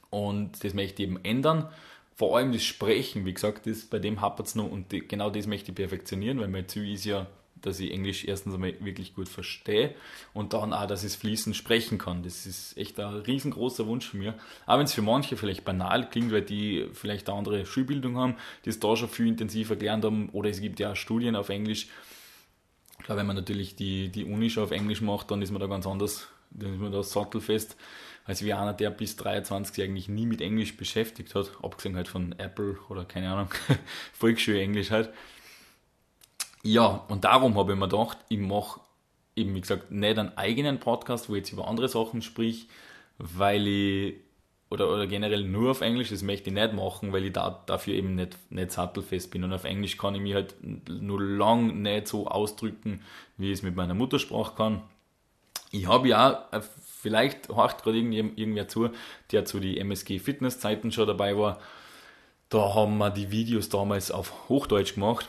Und 0.10 0.64
das 0.64 0.74
möchte 0.76 1.02
ich 1.02 1.10
eben 1.10 1.24
ändern. 1.24 1.70
Vor 2.16 2.38
allem 2.38 2.54
das 2.54 2.64
Sprechen, 2.64 3.26
wie 3.26 3.34
gesagt, 3.34 3.66
das, 3.66 3.86
bei 3.86 3.98
dem 3.98 4.22
hapert 4.22 4.48
es 4.48 4.56
noch 4.56 4.70
und 4.70 4.90
genau 5.10 5.32
das 5.32 5.48
möchte 5.48 5.72
ich 5.72 5.76
perfektionieren, 5.76 6.40
weil 6.40 6.48
mein 6.48 6.68
Ziel 6.68 6.94
ist 6.94 7.06
ja 7.06 7.26
dass 7.66 7.80
ich 7.80 7.92
Englisch 7.92 8.26
erstens 8.26 8.54
einmal 8.54 8.76
wirklich 8.82 9.16
gut 9.16 9.30
verstehe 9.30 9.96
und 10.34 10.54
dann 10.54 10.74
auch, 10.74 10.86
dass 10.86 11.04
ich 11.04 11.12
es 11.12 11.16
fließend 11.16 11.56
sprechen 11.56 11.98
kann. 11.98 12.22
Das 12.22 12.46
ist 12.46 12.78
echt 12.78 13.00
ein 13.00 13.14
riesengroßer 13.14 13.88
Wunsch 13.88 14.08
von 14.10 14.20
mir. 14.20 14.36
Auch 14.66 14.78
wenn 14.78 14.86
es 14.86 14.94
für 14.94 15.02
manche 15.02 15.38
vielleicht 15.38 15.66
banal 15.66 16.10
klingt, 16.10 16.32
weil 16.32 16.42
die 16.42 16.90
vielleicht 16.94 17.30
eine 17.30 17.38
andere 17.38 17.66
Schulbildung 17.66 18.18
haben, 18.18 18.36
die 18.66 18.70
es 18.70 18.80
da 18.80 18.96
schon 18.96 19.10
viel 19.10 19.28
intensiver 19.28 19.76
gelernt 19.76 20.06
haben 20.06 20.30
oder 20.30 20.50
es 20.50 20.62
gibt 20.62 20.80
ja 20.80 20.92
auch 20.92 20.96
Studien 20.96 21.36
auf 21.36 21.50
Englisch. 21.50 21.88
Klar, 23.04 23.18
wenn 23.18 23.26
man 23.28 23.36
natürlich 23.36 23.76
die, 23.76 24.10
die 24.10 24.26
Uni 24.26 24.50
schon 24.50 24.64
auf 24.64 24.72
Englisch 24.72 25.02
macht, 25.02 25.32
dann 25.32 25.42
ist 25.42 25.52
man 25.52 25.60
da 25.60 25.68
ganz 25.68 25.88
anders, 25.88 26.28
dann 26.52 26.74
ist 26.74 26.80
man 26.80 26.92
da 26.92 27.02
sattelfest, 27.02 27.76
als 28.26 28.44
wie 28.44 28.54
einer, 28.54 28.74
der 28.74 28.90
bis 28.90 29.16
23 29.18 29.76
sich 29.76 29.84
eigentlich 29.84 30.08
nie 30.08 30.26
mit 30.26 30.42
Englisch 30.42 30.78
beschäftigt 30.78 31.36
hat, 31.36 31.52
abgesehen 31.62 31.96
halt 31.96 32.08
von 32.08 32.34
Apple 32.40 32.78
oder 32.90 33.06
keine 33.06 33.32
Ahnung, 33.32 33.50
Volksschule 34.14 34.62
Englisch 34.62 34.92
halt. 34.92 35.10
Ja, 36.66 37.04
und 37.10 37.26
darum 37.26 37.58
habe 37.58 37.74
ich 37.74 37.80
mir 37.80 37.90
gedacht, 37.90 38.18
ich 38.30 38.40
mache 38.40 38.80
eben, 39.36 39.54
wie 39.54 39.62
gesagt, 39.62 39.92
nicht 39.92 40.18
einen 40.18 40.38
eigenen 40.38 40.80
Podcast, 40.80 41.30
wo 41.30 41.34
ich 41.34 41.40
jetzt 41.40 41.52
über 41.52 41.68
andere 41.68 41.90
Sachen 41.90 42.22
sprich, 42.22 42.68
weil 43.18 43.68
ich, 43.68 44.16
oder, 44.70 44.90
oder 44.90 45.06
generell 45.06 45.44
nur 45.44 45.72
auf 45.72 45.82
Englisch, 45.82 46.10
das 46.10 46.24
möchte 46.24 46.50
ich 46.50 46.54
nicht 46.56 46.74
machen, 46.74 47.12
weil 47.12 47.26
ich 47.26 47.34
da, 47.34 47.64
dafür 47.66 47.96
eben 47.96 48.16
nicht, 48.16 48.38
nicht 48.50 48.72
sattelfest 48.72 49.30
bin. 49.32 49.44
Und 49.44 49.52
auf 49.54 49.66
Englisch 49.66 49.98
kann 49.98 50.16
ich 50.16 50.22
mich 50.22 50.36
halt 50.36 50.56
nur 50.90 51.22
lang 51.22 51.82
nicht 51.82 52.08
so 52.08 52.28
ausdrücken, 52.28 53.02
wie 53.38 53.48
ich 53.48 53.60
es 53.60 53.64
mit 53.64 53.76
meiner 53.76 53.94
Muttersprache 53.94 54.56
kann. 54.56 54.82
Ich 55.72 55.88
habe 55.88 56.08
ja, 56.08 56.48
äh, 56.52 56.62
vielleicht 57.02 57.50
horcht 57.50 57.84
gerade 57.84 57.98
irgendwer 57.98 58.70
zu, 58.70 58.90
der 59.32 59.44
zu 59.44 59.60
die 59.60 59.80
MSG 59.80 60.20
Fitness 60.20 60.60
Zeiten 60.60 60.94
schon 60.94 61.08
dabei 61.08 61.38
war. 61.38 61.60
Da 62.48 62.74
haben 62.74 62.98
wir 63.00 63.10
die 63.10 63.32
Videos 63.32 63.68
damals 63.68 64.12
auf 64.12 64.48
Hochdeutsch 64.48 64.94
gemacht 64.94 65.28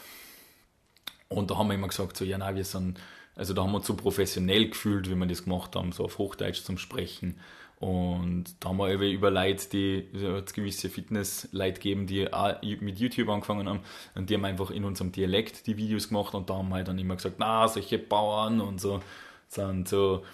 und 1.35 1.51
da 1.51 1.59
haben 1.59 1.68
wir 1.68 1.75
immer 1.75 1.88
gesagt, 1.88 2.16
so, 2.16 2.25
ja, 2.25 2.38
nein, 2.38 2.57
wir 2.57 2.64
sind, 2.64 3.01
also 3.37 3.55
da 3.55 3.62
haben 3.62 3.73
wir 3.73 3.79
uns 3.79 3.87
so 3.87 3.94
professionell 3.94 4.68
gefühlt, 4.68 5.11
wie 5.11 5.14
wir 5.14 5.27
das 5.27 5.44
gemacht 5.44 5.75
haben, 5.77 5.92
so 5.92 6.05
auf 6.05 6.18
Hochdeutsch 6.18 6.62
zum 6.62 6.79
Sprechen. 6.79 7.37
Und 7.81 8.44
da 8.61 8.68
haben 8.70 8.79
wir 8.79 8.88
über 8.92 9.31
Leute, 9.31 9.68
die 9.68 10.09
es 10.14 10.55
gewisse 10.55 10.88
Fitness-Leute 10.88 11.81
geben, 11.81 12.07
die 12.07 12.33
auch 12.33 12.62
mit 12.62 12.99
YouTube 12.99 13.29
angefangen 13.29 13.68
haben 13.68 13.81
und 14.14 14.31
die 14.31 14.35
haben 14.35 14.44
einfach 14.44 14.70
in 14.70 14.85
unserem 14.85 15.12
Dialekt 15.12 15.66
die 15.66 15.77
Videos 15.77 16.09
gemacht 16.09 16.35
und 16.35 16.49
da 16.49 16.55
haben 16.55 16.68
wir 16.68 16.77
halt 16.77 16.88
dann 16.88 16.99
immer 16.99 17.16
gesagt, 17.16 17.37
na, 17.38 17.66
solche 17.68 17.99
Bauern 17.99 18.61
und 18.61 18.81
so 18.81 19.01
sind 19.49 19.88
so, 19.88 20.25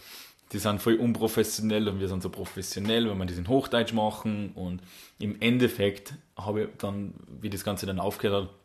die 0.53 0.59
sind 0.59 0.81
voll 0.81 0.95
unprofessionell 0.95 1.89
und 1.89 1.99
wir 1.99 2.09
sind 2.09 2.23
so 2.23 2.29
professionell, 2.29 3.09
wenn 3.09 3.19
wir 3.19 3.27
das 3.27 3.39
in 3.39 3.49
Hochdeutsch 3.49 3.95
machen 3.95 4.53
und 4.55 4.83
im 5.19 5.41
Endeffekt 5.41 6.15
habe 6.37 6.65
ich 6.65 6.69
dann, 6.79 7.15
wie 7.41 7.51
das 7.51 7.65
Ganze 7.65 7.87
dann 7.87 7.99
aufgehört 7.99 8.45
hat, 8.45 8.60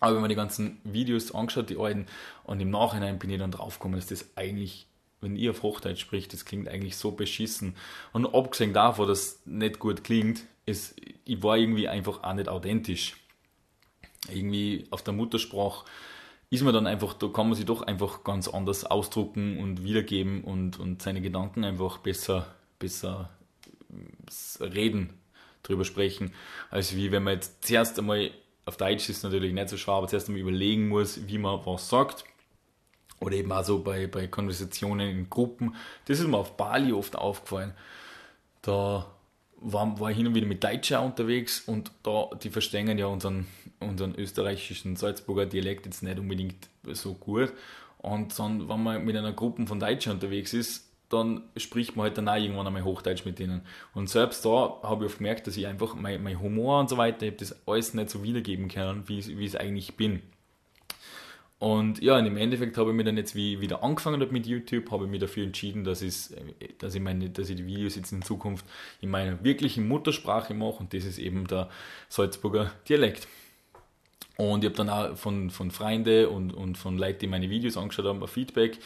aber 0.00 0.14
wenn 0.14 0.20
man 0.20 0.28
die 0.28 0.36
ganzen 0.36 0.80
Videos 0.84 1.34
angeschaut, 1.34 1.70
die 1.70 1.78
alten, 1.78 2.06
und 2.44 2.60
im 2.60 2.70
Nachhinein 2.70 3.18
bin 3.18 3.30
ich 3.30 3.38
dann 3.38 3.50
draufgekommen, 3.50 3.98
dass 3.98 4.08
das 4.08 4.36
eigentlich, 4.36 4.86
wenn 5.20 5.36
ihr 5.36 5.50
auf 5.50 5.62
Hochdeutsch 5.62 6.00
spricht, 6.00 6.32
das 6.32 6.44
klingt 6.44 6.68
eigentlich 6.68 6.96
so 6.96 7.12
beschissen. 7.12 7.74
Und 8.12 8.34
abgesehen 8.34 8.72
davon, 8.72 9.08
dass 9.08 9.18
es 9.20 9.40
nicht 9.46 9.78
gut 9.78 10.04
klingt, 10.04 10.42
ist, 10.66 10.96
ich 11.24 11.42
war 11.42 11.56
irgendwie 11.56 11.88
einfach 11.88 12.22
auch 12.22 12.34
nicht 12.34 12.48
authentisch. 12.48 13.16
Irgendwie 14.28 14.86
auf 14.90 15.02
der 15.02 15.14
Muttersprache 15.14 15.86
ist 16.50 16.62
man 16.62 16.74
dann 16.74 16.86
einfach, 16.86 17.14
da 17.14 17.28
kann 17.28 17.48
man 17.48 17.56
sich 17.56 17.66
doch 17.66 17.82
einfach 17.82 18.22
ganz 18.24 18.48
anders 18.48 18.84
ausdrucken 18.84 19.58
und 19.58 19.82
wiedergeben 19.82 20.44
und, 20.44 20.78
und 20.78 21.02
seine 21.02 21.20
Gedanken 21.20 21.64
einfach 21.64 21.98
besser, 21.98 22.54
besser 22.78 23.30
reden, 24.60 25.14
drüber 25.62 25.84
sprechen, 25.84 26.32
als 26.70 26.94
wie 26.94 27.10
wenn 27.10 27.24
man 27.24 27.34
jetzt 27.34 27.64
zuerst 27.64 27.98
einmal 27.98 28.30
auf 28.66 28.76
Deutsch 28.76 29.08
ist 29.08 29.18
es 29.18 29.22
natürlich 29.22 29.52
nicht 29.52 29.68
so 29.68 29.76
schwer, 29.76 29.94
aber 29.94 30.08
zuerst 30.08 30.28
einmal 30.28 30.42
überlegen 30.42 30.88
muss, 30.88 31.26
wie 31.26 31.38
man 31.38 31.64
was 31.64 31.88
sagt. 31.88 32.24
Oder 33.20 33.36
eben 33.36 33.50
auch 33.50 33.64
so 33.64 33.82
bei, 33.82 34.06
bei 34.08 34.26
Konversationen 34.26 35.08
in 35.08 35.30
Gruppen. 35.30 35.74
Das 36.04 36.20
ist 36.20 36.26
mir 36.26 36.36
auf 36.36 36.56
Bali 36.56 36.92
oft 36.92 37.16
aufgefallen. 37.16 37.72
Da 38.60 39.06
war, 39.58 39.98
war 39.98 40.10
ich 40.10 40.16
hin 40.16 40.26
und 40.26 40.34
wieder 40.34 40.46
mit 40.46 40.62
Deutscher 40.62 41.02
unterwegs 41.02 41.60
und 41.60 41.92
da, 42.02 42.28
die 42.42 42.50
verstehen 42.50 42.98
ja 42.98 43.06
unseren, 43.06 43.46
unseren 43.80 44.14
österreichischen 44.16 44.96
Salzburger 44.96 45.46
Dialekt 45.46 45.86
jetzt 45.86 46.02
nicht 46.02 46.18
unbedingt 46.18 46.68
so 46.84 47.14
gut. 47.14 47.52
Und 47.98 48.38
dann, 48.38 48.68
wenn 48.68 48.82
man 48.82 49.04
mit 49.04 49.16
einer 49.16 49.32
Gruppe 49.32 49.66
von 49.66 49.80
Deutschen 49.80 50.12
unterwegs 50.12 50.52
ist, 50.52 50.85
dann 51.08 51.42
spricht 51.56 51.96
man 51.96 52.04
halt 52.04 52.18
dann 52.18 52.28
auch 52.28 52.36
irgendwann 52.36 52.66
einmal 52.66 52.84
Hochdeutsch 52.84 53.24
mit 53.24 53.38
denen. 53.38 53.62
Und 53.94 54.10
selbst 54.10 54.44
da 54.44 54.80
habe 54.82 55.04
ich 55.04 55.10
oft 55.10 55.18
gemerkt, 55.18 55.46
dass 55.46 55.56
ich 55.56 55.66
einfach 55.66 55.94
mein, 55.94 56.22
mein 56.22 56.40
Humor 56.40 56.80
und 56.80 56.90
so 56.90 56.96
weiter, 56.96 57.26
ich 57.26 57.32
habe 57.32 57.38
das 57.38 57.66
alles 57.66 57.94
nicht 57.94 58.10
so 58.10 58.22
wiedergeben 58.22 58.68
können, 58.68 59.08
wie, 59.08 59.18
ich 59.18 59.28
es 59.28 59.56
eigentlich 59.56 59.96
bin. 59.96 60.22
Und 61.58 62.02
ja, 62.02 62.18
und 62.18 62.26
im 62.26 62.36
Endeffekt 62.36 62.76
habe 62.76 62.90
ich 62.90 62.96
mir 62.96 63.04
dann 63.04 63.16
jetzt 63.16 63.34
wie 63.34 63.60
wieder 63.62 63.82
angefangen 63.82 64.26
mit 64.30 64.46
YouTube, 64.46 64.90
habe 64.90 65.04
ich 65.04 65.10
mich 65.10 65.20
dafür 65.20 65.44
entschieden, 65.44 65.84
dass, 65.84 66.00
dass, 66.78 66.94
ich 66.94 67.00
meine, 67.00 67.30
dass 67.30 67.48
ich 67.48 67.56
die 67.56 67.66
Videos 67.66 67.96
jetzt 67.96 68.12
in 68.12 68.20
Zukunft 68.20 68.66
in 69.00 69.08
meiner 69.08 69.42
wirklichen 69.42 69.88
Muttersprache 69.88 70.52
mache 70.52 70.80
und 70.80 70.92
das 70.92 71.04
ist 71.04 71.18
eben 71.18 71.46
der 71.46 71.70
Salzburger 72.10 72.72
Dialekt. 72.88 73.26
Und 74.36 74.64
ich 74.64 74.70
habe 74.70 74.76
dann 74.76 74.90
auch 74.90 75.16
von, 75.16 75.48
von 75.48 75.70
Freunden 75.70 76.26
und, 76.26 76.52
und 76.52 76.76
von 76.76 76.98
Leuten, 76.98 77.20
die 77.20 77.26
meine 77.26 77.48
Videos 77.48 77.78
angeschaut 77.78 78.04
haben, 78.04 78.22
ein 78.22 78.28
Feedback 78.28 78.78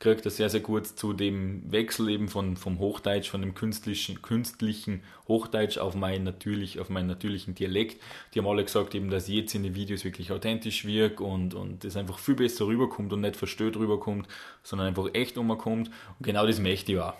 kriegt 0.00 0.24
er 0.24 0.30
sehr, 0.30 0.48
sehr 0.48 0.60
gut 0.60 0.86
zu 0.86 1.12
dem 1.12 1.70
Wechsel 1.72 2.08
eben 2.08 2.28
von, 2.28 2.56
vom 2.56 2.78
Hochdeutsch, 2.78 3.30
von 3.30 3.40
dem 3.40 3.54
künstlichen, 3.54 4.22
künstlichen 4.22 5.02
Hochdeutsch 5.26 5.78
auf, 5.78 5.94
mein 5.94 6.22
natürlich, 6.22 6.78
auf 6.78 6.88
meinen 6.88 7.08
natürlichen 7.08 7.54
Dialekt. 7.54 8.00
Die 8.32 8.38
haben 8.38 8.46
alle 8.46 8.64
gesagt, 8.64 8.94
eben, 8.94 9.10
dass 9.10 9.26
jetzt 9.26 9.54
in 9.54 9.64
den 9.64 9.74
Videos 9.74 10.04
wirklich 10.04 10.30
authentisch 10.30 10.84
wirkt 10.84 11.20
und, 11.20 11.54
und 11.54 11.82
das 11.82 11.96
einfach 11.96 12.18
viel 12.18 12.36
besser 12.36 12.66
rüberkommt 12.66 13.12
und 13.12 13.22
nicht 13.22 13.34
verstört 13.34 13.76
rüberkommt, 13.76 14.28
sondern 14.62 14.88
einfach 14.88 15.08
echt 15.14 15.36
umkommt. 15.36 15.88
Und 16.18 16.26
genau 16.26 16.46
das 16.46 16.60
möchte 16.60 16.92
ich 16.92 16.98
auch. 16.98 17.14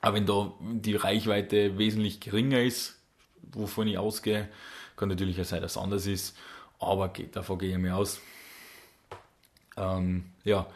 Aber 0.00 0.16
wenn 0.16 0.26
da 0.26 0.52
die 0.60 0.96
Reichweite 0.96 1.78
wesentlich 1.78 2.20
geringer 2.20 2.60
ist, 2.60 2.98
wovon 3.52 3.86
ich 3.86 3.98
ausgehe, 3.98 4.48
kann 4.96 5.08
natürlich 5.08 5.40
auch 5.40 5.44
sein, 5.44 5.62
dass 5.62 5.72
es 5.72 5.78
anders 5.78 6.06
ist, 6.06 6.36
aber 6.78 7.08
davon 7.32 7.58
gehe 7.58 7.70
ich 7.70 7.78
mir 7.78 7.96
aus. 7.96 8.20
Ähm, 9.76 10.24
ja, 10.44 10.66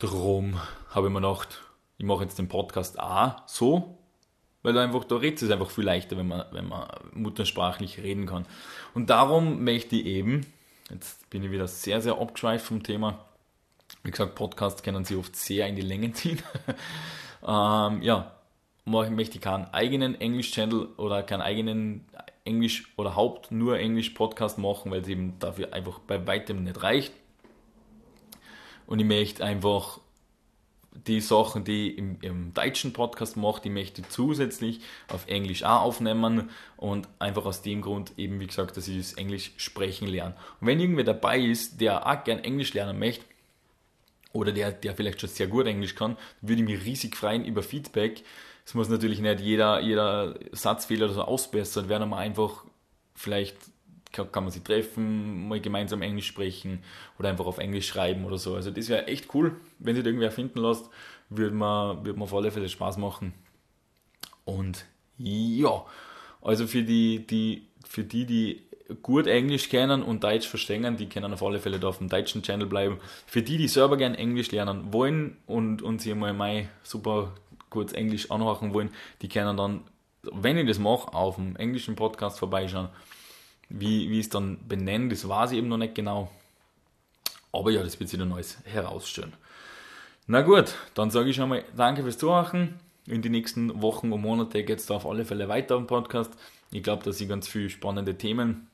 Darum 0.00 0.58
habe 0.88 1.08
ich 1.08 1.12
mir 1.12 1.20
gedacht, 1.20 1.60
ich 1.98 2.06
mache 2.06 2.24
jetzt 2.24 2.38
den 2.38 2.48
Podcast 2.48 2.98
auch 2.98 3.46
so, 3.46 3.98
weil 4.62 4.76
einfach, 4.78 5.04
da 5.04 5.16
redet 5.16 5.42
es 5.42 5.50
einfach 5.50 5.70
viel 5.70 5.84
leichter, 5.84 6.16
wenn 6.16 6.26
man, 6.26 6.46
wenn 6.52 6.66
man 6.68 6.88
muttersprachlich 7.12 7.98
reden 7.98 8.24
kann. 8.24 8.46
Und 8.94 9.10
darum 9.10 9.62
möchte 9.62 9.96
ich 9.96 10.06
eben, 10.06 10.46
jetzt 10.88 11.28
bin 11.28 11.44
ich 11.44 11.50
wieder 11.50 11.68
sehr, 11.68 12.00
sehr 12.00 12.18
abgeschweift 12.18 12.64
vom 12.64 12.82
Thema, 12.82 13.26
wie 14.02 14.10
gesagt, 14.10 14.36
Podcasts 14.36 14.82
können 14.82 15.04
sie 15.04 15.16
oft 15.16 15.36
sehr 15.36 15.66
in 15.66 15.76
die 15.76 15.82
Länge 15.82 16.12
ziehen. 16.14 16.40
ähm, 17.46 18.00
ja, 18.00 18.32
möchte 18.86 19.36
ich 19.36 19.42
keinen 19.42 19.66
eigenen 19.66 20.18
Englisch-Channel 20.18 20.94
oder 20.96 21.22
keinen 21.22 21.42
eigenen 21.42 22.06
Englisch- 22.44 22.90
oder 22.96 23.16
Haupt 23.16 23.52
nur 23.52 23.78
Englisch-Podcast 23.78 24.56
machen, 24.56 24.90
weil 24.90 25.02
es 25.02 25.08
eben 25.08 25.38
dafür 25.40 25.74
einfach 25.74 25.98
bei 25.98 26.26
weitem 26.26 26.64
nicht 26.64 26.82
reicht. 26.82 27.12
Und 28.90 28.98
ich 28.98 29.06
möchte 29.06 29.44
einfach 29.44 30.00
die 31.06 31.20
Sachen, 31.20 31.62
die 31.62 31.92
ich 31.92 31.98
im, 31.98 32.18
im, 32.22 32.52
deutschen 32.54 32.92
Podcast 32.92 33.36
mache, 33.36 33.62
die 33.62 33.70
möchte 33.70 34.00
ich 34.00 34.08
zusätzlich 34.08 34.80
auf 35.06 35.28
Englisch 35.28 35.62
auch 35.62 35.82
aufnehmen 35.82 36.50
und 36.76 37.08
einfach 37.20 37.44
aus 37.44 37.62
dem 37.62 37.82
Grund 37.82 38.12
eben, 38.16 38.40
wie 38.40 38.48
gesagt, 38.48 38.76
dass 38.76 38.88
ich 38.88 38.96
das 38.96 39.12
Englisch 39.12 39.52
sprechen 39.58 40.08
lerne. 40.08 40.34
Und 40.60 40.66
wenn 40.66 40.80
irgendwer 40.80 41.04
dabei 41.04 41.38
ist, 41.38 41.80
der 41.80 42.04
auch 42.04 42.24
gern 42.24 42.40
Englisch 42.40 42.74
lernen 42.74 42.98
möchte, 42.98 43.24
oder 44.32 44.50
der, 44.50 44.72
der 44.72 44.96
vielleicht 44.96 45.20
schon 45.20 45.30
sehr 45.30 45.46
gut 45.46 45.66
Englisch 45.66 45.94
kann, 45.94 46.16
würde 46.40 46.62
ich 46.62 46.68
mich 46.68 46.84
riesig 46.84 47.16
freuen 47.16 47.44
über 47.44 47.62
Feedback. 47.62 48.24
Es 48.66 48.74
muss 48.74 48.88
natürlich 48.88 49.20
nicht 49.20 49.38
jeder, 49.38 49.80
jeder 49.80 50.34
Satzfehler 50.50 51.10
so 51.10 51.22
ausbessert 51.22 51.88
werden, 51.88 52.02
aber 52.02 52.16
einfach 52.16 52.64
vielleicht 53.14 53.56
kann, 54.12 54.44
man 54.44 54.50
sie 54.50 54.62
treffen, 54.62 55.48
mal 55.48 55.60
gemeinsam 55.60 56.02
Englisch 56.02 56.26
sprechen 56.26 56.82
oder 57.18 57.28
einfach 57.28 57.46
auf 57.46 57.58
Englisch 57.58 57.86
schreiben 57.86 58.24
oder 58.24 58.38
so. 58.38 58.54
Also 58.54 58.70
das 58.70 58.88
wäre 58.88 59.06
echt 59.06 59.34
cool, 59.34 59.56
wenn 59.78 59.94
sich 59.94 60.04
irgendwer 60.04 60.30
finden 60.30 60.60
lässt, 60.60 60.88
würde 61.28 61.54
man, 61.54 62.04
würde 62.04 62.18
man 62.18 62.24
auf 62.24 62.34
alle 62.34 62.50
Fälle 62.50 62.68
Spaß 62.68 62.98
machen. 62.98 63.32
Und 64.44 64.84
ja, 65.18 65.84
also 66.42 66.66
für 66.66 66.82
die, 66.82 67.26
die, 67.26 67.66
für 67.84 68.04
die, 68.04 68.26
die 68.26 68.62
gut 69.02 69.26
Englisch 69.26 69.68
kennen 69.68 70.02
und 70.02 70.24
Deutsch 70.24 70.48
verstehen, 70.48 70.96
die 70.96 71.08
können 71.08 71.32
auf 71.32 71.42
alle 71.42 71.60
Fälle 71.60 71.78
da 71.78 71.88
auf 71.88 71.98
dem 71.98 72.08
deutschen 72.08 72.42
Channel 72.42 72.66
bleiben. 72.66 72.98
Für 73.26 73.42
die, 73.42 73.56
die 73.56 73.68
selber 73.68 73.96
gerne 73.96 74.18
Englisch 74.18 74.50
lernen 74.50 74.92
wollen 74.92 75.36
und, 75.46 75.82
und 75.82 76.00
sich 76.00 76.14
mal 76.14 76.32
mein 76.32 76.68
super 76.82 77.32
kurz 77.68 77.92
Englisch 77.92 78.30
anhören 78.32 78.74
wollen, 78.74 78.90
die 79.22 79.28
können 79.28 79.56
dann, 79.56 79.82
wenn 80.22 80.58
ich 80.58 80.66
das 80.66 80.80
mache, 80.80 81.14
auf 81.14 81.36
dem 81.36 81.54
englischen 81.54 81.94
Podcast 81.94 82.40
vorbeischauen 82.40 82.88
wie, 83.70 84.10
wie 84.10 84.20
es 84.20 84.28
dann 84.28 84.58
benennen, 84.68 85.08
das 85.08 85.28
weiß 85.28 85.52
ich 85.52 85.58
eben 85.58 85.68
noch 85.68 85.78
nicht 85.78 85.94
genau. 85.94 86.30
Aber 87.52 87.70
ja, 87.70 87.82
das 87.82 87.98
wird 87.98 88.10
sich 88.10 88.18
dann 88.18 88.32
alles 88.32 88.58
herausstellen. 88.64 89.32
Na 90.26 90.42
gut, 90.42 90.74
dann 90.94 91.10
sage 91.10 91.30
ich 91.30 91.36
schon 91.36 91.48
mal 91.48 91.64
danke 91.76 92.02
fürs 92.02 92.18
Zuhören. 92.18 92.78
In 93.06 93.22
die 93.22 93.30
nächsten 93.30 93.82
Wochen 93.82 94.12
und 94.12 94.20
Monate 94.20 94.62
geht 94.62 94.78
es 94.78 94.86
da 94.86 94.94
auf 94.94 95.06
alle 95.06 95.24
Fälle 95.24 95.48
weiter 95.48 95.76
im 95.76 95.86
Podcast. 95.86 96.32
Ich 96.70 96.82
glaube, 96.82 97.02
dass 97.02 97.20
ich 97.20 97.28
ganz 97.28 97.48
viele 97.48 97.70
spannende 97.70 98.16
Themen 98.16 98.68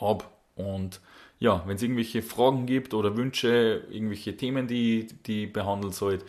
habe. 0.00 0.24
Und 0.54 1.00
ja, 1.40 1.62
wenn 1.66 1.76
es 1.76 1.82
irgendwelche 1.82 2.22
Fragen 2.22 2.66
gibt 2.66 2.94
oder 2.94 3.16
Wünsche, 3.16 3.84
irgendwelche 3.90 4.36
Themen, 4.36 4.66
die, 4.66 5.08
die 5.26 5.46
behandelt 5.46 5.94
sollt, 5.94 6.24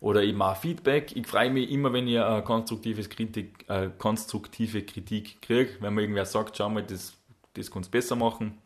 oder 0.00 0.22
eben 0.22 0.40
auch 0.40 0.56
Feedback. 0.56 1.14
Ich 1.14 1.26
freue 1.26 1.50
mich 1.50 1.70
immer, 1.70 1.92
wenn 1.92 2.08
ihr 2.08 2.42
konstruktives 2.44 3.10
Kritik, 3.10 3.64
äh, 3.68 3.90
konstruktive 3.98 4.82
Kritik 4.82 5.42
kriegt, 5.42 5.82
wenn 5.82 5.94
mir 5.94 6.02
irgendwer 6.02 6.24
sagt, 6.24 6.56
schau 6.56 6.70
mal, 6.70 6.82
das 6.82 7.12
das 7.54 7.70
kannst 7.70 7.88
du 7.88 7.92
besser 7.92 8.16
machen. 8.16 8.58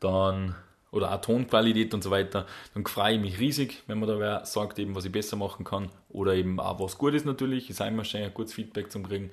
Dann, 0.00 0.54
oder 0.90 1.12
auch 1.12 1.20
Tonqualität 1.20 1.94
und 1.94 2.02
so 2.02 2.10
weiter, 2.10 2.46
dann 2.74 2.84
freue 2.86 3.14
ich 3.14 3.20
mich 3.20 3.38
riesig, 3.38 3.82
wenn 3.86 3.98
man 3.98 4.08
da 4.08 4.18
wer 4.18 4.44
sagt, 4.44 4.78
eben, 4.78 4.94
was 4.94 5.04
ich 5.04 5.12
besser 5.12 5.36
machen 5.36 5.64
kann. 5.64 5.90
Oder 6.08 6.34
eben 6.34 6.60
auch 6.60 6.80
was 6.80 6.98
gut 6.98 7.14
ist 7.14 7.26
natürlich, 7.26 7.70
ist 7.70 7.80
immer 7.80 8.04
schön, 8.04 8.24
ein 8.24 8.34
gutes 8.34 8.54
Feedback 8.54 8.92
zu 8.92 9.02
kriegen. 9.02 9.30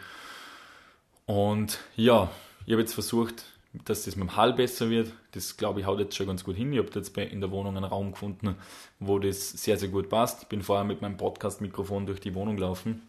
Und 1.26 1.80
ja, 1.96 2.30
ich 2.66 2.72
habe 2.72 2.82
jetzt 2.82 2.94
versucht, 2.94 3.46
dass 3.86 4.06
das 4.06 4.16
mit 4.16 4.30
dem 4.30 4.36
Hall 4.36 4.54
besser 4.54 4.90
wird. 4.90 5.12
Das 5.32 5.58
glaube 5.58 5.80
ich 5.80 5.86
haut 5.86 6.00
jetzt 6.00 6.16
schon 6.16 6.28
ganz 6.28 6.44
gut 6.44 6.56
hin. 6.56 6.72
Ich 6.72 6.80
habe 6.80 6.90
jetzt 6.94 7.18
in 7.18 7.42
der 7.42 7.52
Wohnung 7.52 7.76
einen 7.76 7.86
Raum 7.86 8.12
gefunden, 8.12 8.56
wo 9.00 9.20
das 9.20 9.52
sehr, 9.52 9.78
sehr 9.78 9.90
gut 9.90 10.10
passt. 10.10 10.44
Ich 10.44 10.48
bin 10.48 10.62
vorher 10.62 10.86
mit 10.86 11.02
meinem 11.02 11.18
Podcast-Mikrofon 11.18 12.06
durch 12.06 12.20
die 12.20 12.36
Wohnung 12.36 12.56
gelaufen 12.56 13.08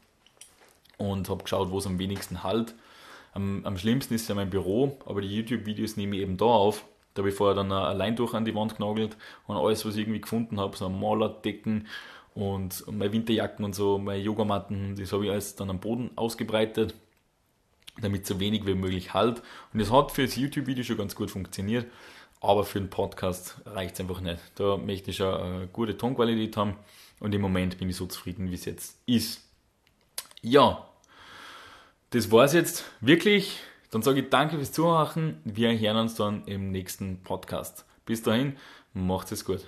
und 0.97 1.29
habe 1.29 1.43
geschaut, 1.43 1.71
wo 1.71 1.79
es 1.79 1.87
am 1.87 1.99
wenigsten 1.99 2.43
halt. 2.43 2.75
Am, 3.35 3.65
am 3.65 3.77
schlimmsten 3.77 4.15
ist 4.15 4.29
ja 4.29 4.35
mein 4.37 4.49
Büro, 4.49 4.97
aber 5.07 5.21
die 5.21 5.37
YouTube-Videos 5.37 5.97
nehme 5.97 6.17
ich 6.17 6.23
eben 6.23 6.37
da 6.37 6.45
auf. 6.45 6.85
Da 7.15 7.21
habe 7.21 7.31
ich 7.31 7.35
vorher 7.35 7.57
dann 7.57 7.71
allein 7.71 8.17
durch 8.17 8.33
an 8.33 8.45
die 8.45 8.55
Wand 8.55 8.77
genagelt 8.77 9.17
und 9.47 9.57
alles, 9.57 9.85
was 9.85 9.95
ich 9.95 10.03
irgendwie 10.03 10.21
gefunden 10.21 10.59
habe, 10.59 10.77
so 10.77 10.89
Malerdecken 10.89 11.89
und 12.35 12.85
meine 12.91 13.13
Winterjacken 13.13 13.65
und 13.65 13.75
so, 13.75 13.99
meine 13.99 14.23
Yogamatten, 14.23 14.97
das 14.97 15.13
habe 15.13 15.25
ich 15.25 15.31
alles 15.31 15.57
dann 15.57 15.71
am 15.71 15.81
Boden 15.81 16.11
ausgebreitet, 16.17 16.95
damit 18.01 18.27
so 18.27 18.39
wenig 18.39 18.67
wie 18.67 18.75
möglich 18.75 19.15
halt. 19.15 19.43
Und 19.73 19.81
das 19.81 19.91
hat 19.91 20.13
für 20.13 20.23
das 20.23 20.37
YouTube-Video 20.37 20.85
schon 20.85 20.97
ganz 20.97 21.15
gut 21.15 21.31
funktioniert, 21.31 21.87
aber 22.41 22.65
für 22.65 22.81
den 22.81 22.91
Podcast 22.91 23.61
reicht 23.67 23.95
es 23.95 24.01
einfach 24.01 24.21
nicht. 24.21 24.41
Da 24.55 24.77
möchte 24.77 25.11
ich 25.11 25.17
schon 25.17 25.35
eine 25.35 25.67
gute 25.69 25.97
Tonqualität 25.97 26.57
haben 26.57 26.77
und 27.19 27.35
im 27.35 27.41
Moment 27.41 27.79
bin 27.79 27.91
ich 27.91 27.97
so 27.97 28.07
zufrieden, 28.07 28.51
wie 28.51 28.55
es 28.55 28.65
jetzt 28.65 28.99
ist. 29.07 29.41
Ja, 30.41 30.89
das 32.15 32.31
war's 32.31 32.53
jetzt 32.53 32.85
wirklich. 33.01 33.59
Dann 33.91 34.03
sage 34.03 34.21
ich 34.21 34.31
danke 34.31 34.57
fürs 34.57 34.71
Zuhören. 34.71 35.41
Wir 35.45 35.77
hören 35.77 35.97
uns 35.97 36.15
dann 36.15 36.45
im 36.47 36.71
nächsten 36.71 37.25
Podcast. 37.25 37.85
Bis 38.07 38.23
dahin, 38.23 38.57
macht 38.93 39.33
es 39.33 39.45
gut. 39.45 39.67